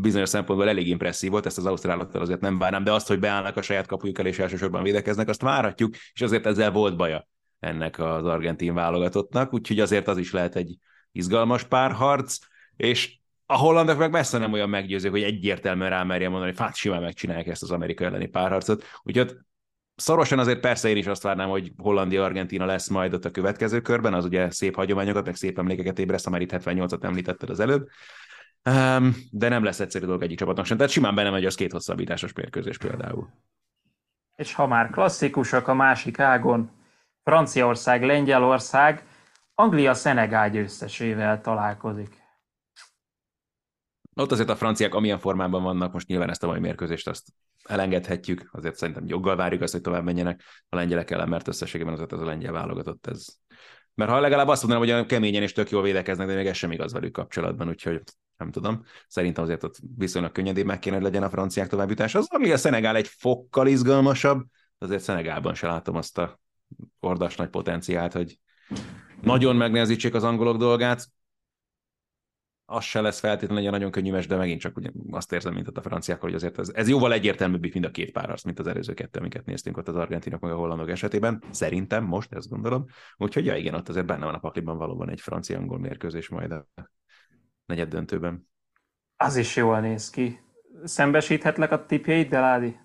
bizonyos 0.02 0.30
szempontból 0.30 0.70
elég 0.70 0.88
impresszív 0.88 1.32
volt, 1.32 1.46
ezt 1.46 1.58
az 1.58 1.66
ausztráloktal 1.66 2.22
azért 2.22 2.40
nem 2.40 2.58
várnám, 2.58 2.84
de 2.84 2.92
azt, 2.92 3.08
hogy 3.08 3.20
beállnak 3.20 3.58
a 3.58 3.62
saját 3.62 3.88
kapujuk 3.88 4.20
el 4.20 4.26
és 4.26 4.40
elsősorban 4.40 4.84
védekeznek, 4.84 5.30
azt 5.30 5.42
várhatjuk, 5.42 5.96
és 6.14 6.22
azért 6.22 6.46
ezzel 6.46 6.72
volt 6.72 6.98
baja 6.98 7.28
ennek 7.60 8.00
az 8.00 8.26
argentin 8.26 8.74
válogatottnak, 8.74 9.54
úgyhogy 9.54 9.80
azért 9.80 10.08
az 10.08 10.18
is 10.18 10.32
lehet 10.32 10.56
egy 10.56 10.78
izgalmas 11.12 11.64
párharc, 11.64 12.38
és 12.76 13.20
a 13.46 13.58
hollandok 13.58 13.98
meg 13.98 14.12
messze 14.12 14.38
nem 14.38 14.54
olyan 14.54 14.70
meggyőzők, 14.70 15.12
hogy 15.12 15.24
egyértelműen 15.24 15.90
rámerje 15.90 16.30
mondani, 16.30 16.52
hogy 16.52 16.60
hát 16.60 16.76
simán 16.76 17.02
megcsinálják 17.02 17.48
ezt 17.48 17.64
az 17.64 17.72
amerikai 17.72 18.08
elleni 18.08 18.28
párharcot. 18.28 18.84
Úgyhogy 19.04 19.36
Szorosan 20.02 20.40
azért 20.40 20.60
persze 20.60 20.90
én 20.90 20.98
is 20.98 21.08
azt 21.08 21.22
várnám, 21.22 21.50
hogy 21.50 21.72
Hollandia-Argentina 21.78 22.66
lesz 22.66 22.88
majd 22.88 23.14
ott 23.14 23.26
a 23.26 23.32
következő 23.32 23.82
körben, 23.82 24.14
az 24.14 24.26
ugye 24.26 24.52
szép 24.52 24.76
hagyományokat, 24.76 25.26
meg 25.26 25.36
szép 25.36 25.60
emlékeket 25.60 26.00
ébreszt, 26.00 26.30
már 26.30 26.42
itt 26.42 26.52
78-at 26.52 27.04
említetted 27.04 27.50
az 27.50 27.60
előbb. 27.60 27.90
Um, 28.70 29.16
de 29.32 29.50
nem 29.50 29.64
lesz 29.64 29.80
egyszerű 29.80 30.06
dolog 30.06 30.24
egyik 30.24 30.38
csapatnak 30.38 30.66
sem. 30.66 30.78
Tehát 30.78 30.92
simán 30.92 31.16
benne 31.16 31.30
megy 31.30 31.46
az 31.46 31.56
két 31.56 31.72
hosszabbításos 31.72 32.34
mérkőzés 32.34 32.78
például. 32.78 33.30
És 34.36 34.54
ha 34.54 34.68
már 34.68 34.90
klasszikusak 34.90 35.68
a 35.68 35.74
másik 35.74 36.20
ágon, 36.20 36.72
Franciaország, 37.24 38.04
Lengyelország, 38.04 39.06
Anglia 39.56 39.94
Szenegál 39.94 40.50
győztesével 40.50 41.42
találkozik. 41.42 42.22
Ott 44.16 44.32
azért 44.32 44.50
a 44.50 44.56
franciák 44.56 44.94
amilyen 44.94 45.20
formában 45.20 45.64
vannak, 45.64 45.94
most 45.94 46.08
nyilván 46.08 46.30
ezt 46.30 46.44
a 46.44 46.48
mai 46.48 46.60
mérkőzést 46.60 47.08
azt 47.08 47.28
elengedhetjük, 47.64 48.50
azért 48.52 48.76
szerintem 48.76 49.08
joggal 49.08 49.36
várjuk 49.36 49.62
azt, 49.62 49.72
hogy 49.72 49.82
tovább 49.82 50.04
menjenek 50.04 50.44
a 50.70 50.76
lengyelek 50.76 51.12
ellen, 51.12 51.30
mert 51.30 51.48
összességében 51.48 51.94
azért 51.94 52.14
ez 52.14 52.20
a 52.20 52.26
lengyel 52.26 52.52
válogatott 52.52 53.08
ez. 53.08 53.26
Mert 53.94 54.12
ha 54.12 54.20
legalább 54.20 54.48
azt 54.48 54.62
mondanám, 54.62 54.86
hogy 54.86 54.94
olyan 54.94 55.08
keményen 55.08 55.42
és 55.42 55.52
tök 55.52 55.70
jól 55.70 55.82
védekeznek, 55.82 56.28
de 56.28 56.36
még 56.36 56.48
ez 56.48 56.56
sem 56.56 56.72
igaz 56.72 56.94
velük 56.94 57.12
kapcsolatban, 57.12 57.68
úgyhogy 57.68 58.02
nem 58.38 58.52
tudom. 58.52 58.84
Szerintem 59.08 59.44
azért 59.44 59.64
ott 59.64 59.80
viszonylag 59.98 60.32
könnyedén 60.32 60.66
meg 60.66 60.80
kéne, 60.80 60.96
hogy 60.96 61.04
legyen 61.04 61.24
a 61.24 61.30
franciák 61.30 61.68
továbbjutás. 61.68 62.16
Az, 62.16 62.28
ami 62.30 62.52
a 62.52 62.58
Szenegál 62.58 62.96
egy 62.96 63.08
fokkal 63.08 63.68
izgalmasabb, 63.68 64.46
azért 64.78 65.04
Szenegálban 65.04 65.54
se 65.54 65.68
látom 65.68 65.96
azt 65.96 66.18
a 66.18 66.40
ordas 67.00 67.36
nagy 67.36 67.50
potenciált, 67.50 68.14
hogy 68.14 68.40
nagyon 69.22 69.56
megnehezítsék 69.56 70.14
az 70.14 70.24
angolok 70.24 70.58
dolgát 70.58 71.08
az 72.72 72.84
se 72.84 73.02
lesz 73.02 73.20
feltétlenül 73.20 73.66
egy 73.66 73.72
nagyon 73.72 73.92
könnyű 73.92 74.12
mes, 74.12 74.28
de 74.28 74.36
megint 74.36 74.60
csak 74.60 74.78
ugye 74.78 74.90
azt 75.10 75.34
érzem, 75.34 75.54
mint 75.54 75.68
ott 75.68 75.78
a 75.78 75.82
franciákkal, 75.82 76.30
hogy 76.30 76.34
azért 76.34 76.60
ez, 76.60 76.70
ez 76.70 76.90
jóval 76.90 77.14
egyértelműbb, 77.14 77.74
mint 77.74 77.86
a 77.86 77.92
két 77.92 78.12
párharc, 78.12 78.44
mint 78.44 78.60
az 78.60 78.68
előző 78.68 78.94
kettő, 78.94 79.20
amiket 79.20 79.46
néztünk 79.46 79.78
ott 79.78 79.88
az 79.88 79.96
argentinok 79.96 80.40
meg 80.40 80.52
a 80.52 80.56
hollandok 80.56 80.90
esetében. 80.90 81.44
Szerintem 81.52 82.04
most 82.04 82.34
ezt 82.34 82.50
gondolom. 82.50 82.86
Úgyhogy 83.18 83.46
ja, 83.46 83.56
igen, 83.56 83.74
ott 83.74 83.90
azért 83.90 84.06
benne 84.06 84.26
van 84.26 84.34
a 84.34 84.40
pakliban 84.40 84.78
valóban 84.78 85.10
egy 85.10 85.22
francia-angol 85.22 85.80
mérkőzés 85.80 86.30
majd 86.30 86.52
a 86.52 86.68
negyed 87.66 87.90
döntőben. 87.90 88.48
Az 89.18 89.36
is 89.36 89.56
jól 89.56 89.80
néz 89.80 90.10
ki. 90.10 90.40
Szembesíthetlek 90.84 91.72
a 91.72 91.86
de 92.06 92.40
Ládi? 92.40 92.80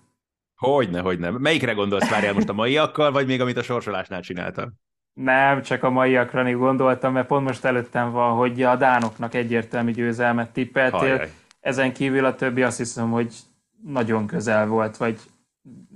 Hogyne, 0.55 1.01
hogyne. 1.01 1.29
Melyikre 1.29 1.73
gondolsz, 1.73 2.09
várjál 2.09 2.33
most 2.33 2.49
a 2.49 2.53
maiakkal, 2.53 3.11
vagy 3.11 3.25
még 3.25 3.41
amit 3.41 3.57
a 3.57 3.63
sorsolásnál 3.63 4.21
csináltam? 4.21 4.73
Nem, 5.17 5.61
csak 5.61 5.83
a 5.83 5.89
maiakra 5.89 6.51
gondoltam, 6.51 7.13
mert 7.13 7.27
pont 7.27 7.45
most 7.45 7.65
előttem 7.65 8.11
van, 8.11 8.35
hogy 8.35 8.61
a 8.61 8.75
dánoknak 8.75 9.33
egyértelmű 9.33 9.91
győzelmet 9.91 10.49
tippeltél. 10.49 10.99
Hajjaj. 10.99 11.31
Ezen 11.59 11.93
kívül 11.93 12.25
a 12.25 12.35
többi 12.35 12.63
azt 12.63 12.77
hiszem, 12.77 13.11
hogy 13.11 13.33
nagyon 13.83 14.27
közel 14.27 14.67
volt, 14.67 14.97
vagy 14.97 15.19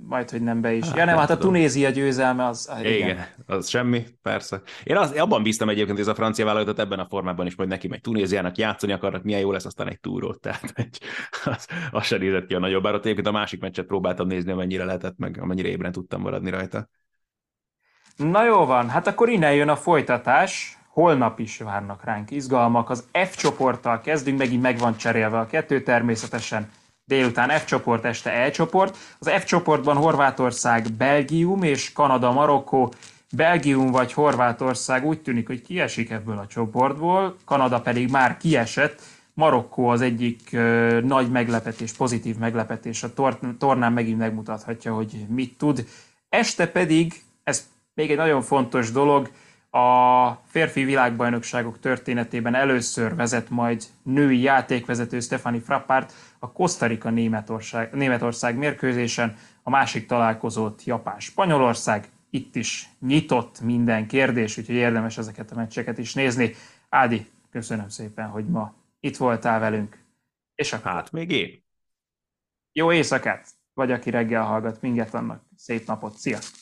majd, 0.08 0.30
hogy 0.30 0.42
nem 0.42 0.60
be 0.60 0.72
is. 0.72 0.86
Hát, 0.86 0.96
ja 0.96 1.04
nem, 1.04 1.16
hát 1.16 1.30
a 1.30 1.38
Tunézia 1.38 1.90
győzelme 1.90 2.46
az... 2.46 2.66
Ah, 2.66 2.80
igen. 2.80 2.92
igen, 2.92 3.26
az 3.46 3.68
semmi, 3.68 4.04
persze. 4.22 4.60
Én 4.84 4.96
az, 4.96 5.12
abban 5.12 5.42
bíztam 5.42 5.68
egyébként, 5.68 5.96
hogy 5.96 6.06
ez 6.06 6.12
a 6.12 6.14
francia 6.14 6.44
válogatott 6.44 6.78
ebben 6.78 6.98
a 6.98 7.06
formában 7.06 7.46
is, 7.46 7.54
hogy 7.54 7.68
neki 7.68 7.88
megy 7.88 8.00
Tunéziának 8.00 8.56
játszani 8.56 8.92
akarnak, 8.92 9.22
milyen 9.22 9.40
jó 9.40 9.52
lesz 9.52 9.64
aztán 9.64 9.88
egy 9.88 10.00
túrót. 10.00 10.40
Tehát 10.40 10.72
egy, 10.74 11.00
az, 11.44 11.66
az 11.90 12.04
se 12.04 12.16
nézett 12.16 12.46
ki 12.46 12.54
a 12.54 12.58
nagyobb, 12.58 12.82
bár 12.82 12.94
ott 12.94 13.04
egyébként 13.04 13.26
a 13.26 13.32
másik 13.32 13.60
meccset 13.60 13.86
próbáltam 13.86 14.26
nézni, 14.26 14.52
amennyire 14.52 14.84
lehetett, 14.84 15.18
meg 15.18 15.38
amennyire 15.40 15.68
ébren 15.68 15.92
tudtam 15.92 16.20
maradni 16.20 16.50
rajta. 16.50 16.88
Na 18.16 18.44
jó 18.44 18.64
van, 18.64 18.88
hát 18.88 19.06
akkor 19.06 19.28
innen 19.28 19.54
jön 19.54 19.68
a 19.68 19.76
folytatás. 19.76 20.78
Holnap 20.88 21.38
is 21.38 21.58
várnak 21.58 22.04
ránk 22.04 22.30
izgalmak. 22.30 22.90
Az 22.90 23.04
F 23.12 23.36
csoporttal 23.36 24.00
kezdünk, 24.00 24.38
megint 24.38 24.62
meg 24.62 24.78
van 24.78 24.96
cserélve 24.96 25.38
a 25.38 25.46
kettő 25.46 25.82
természetesen. 25.82 26.70
Délután 27.04 27.48
F 27.48 27.64
csoport, 27.64 28.04
este 28.04 28.30
E 28.30 28.50
csoport. 28.50 28.96
Az 29.18 29.30
F 29.30 29.44
csoportban 29.44 29.96
Horvátország, 29.96 30.92
Belgium 30.92 31.62
és 31.62 31.92
Kanada, 31.92 32.32
Marokkó. 32.32 32.92
Belgium 33.36 33.90
vagy 33.90 34.12
Horvátország 34.12 35.04
úgy 35.06 35.22
tűnik, 35.22 35.46
hogy 35.46 35.62
kiesik 35.62 36.10
ebből 36.10 36.38
a 36.38 36.46
csoportból, 36.46 37.36
Kanada 37.44 37.80
pedig 37.80 38.10
már 38.10 38.36
kiesett. 38.36 39.00
Marokkó 39.34 39.88
az 39.88 40.00
egyik 40.00 40.48
ö, 40.52 41.00
nagy 41.04 41.30
meglepetés, 41.30 41.92
pozitív 41.92 42.36
meglepetés. 42.36 43.02
A 43.02 43.12
tornán 43.58 43.92
megint 43.92 44.18
megmutathatja, 44.18 44.94
hogy 44.94 45.26
mit 45.28 45.58
tud. 45.58 45.86
Este 46.28 46.66
pedig, 46.66 47.22
még 47.94 48.10
egy 48.10 48.16
nagyon 48.16 48.42
fontos 48.42 48.90
dolog, 48.90 49.30
a 49.74 50.30
férfi 50.46 50.84
világbajnokságok 50.84 51.78
történetében 51.78 52.54
először 52.54 53.14
vezet 53.14 53.50
majd 53.50 53.84
női 54.02 54.40
játékvezető 54.40 55.20
Stefani 55.20 55.60
Frappárt 55.60 56.12
a 56.38 56.52
Kosztarika 56.52 57.10
Németország, 57.10 57.94
Németország 57.94 58.56
mérkőzésen, 58.56 59.36
a 59.62 59.70
másik 59.70 60.06
találkozót 60.06 60.84
Japán-Spanyolország, 60.84 62.08
itt 62.30 62.56
is 62.56 62.88
nyitott 63.00 63.60
minden 63.60 64.06
kérdés, 64.06 64.58
úgyhogy 64.58 64.74
érdemes 64.74 65.18
ezeket 65.18 65.50
a 65.50 65.54
meccseket 65.54 65.98
is 65.98 66.14
nézni. 66.14 66.54
Ádi, 66.88 67.26
köszönöm 67.50 67.88
szépen, 67.88 68.28
hogy 68.28 68.48
ma 68.48 68.74
itt 69.00 69.16
voltál 69.16 69.60
velünk. 69.60 69.98
És 70.54 70.72
akkor... 70.72 70.90
Hát 70.90 71.12
még 71.12 71.30
én. 71.30 71.64
Jó 72.72 72.92
éjszakát! 72.92 73.48
Vagy 73.74 73.92
aki 73.92 74.10
reggel 74.10 74.44
hallgat 74.44 74.80
minket, 74.80 75.14
annak 75.14 75.42
szép 75.56 75.86
napot. 75.86 76.16
Sziasztok! 76.16 76.61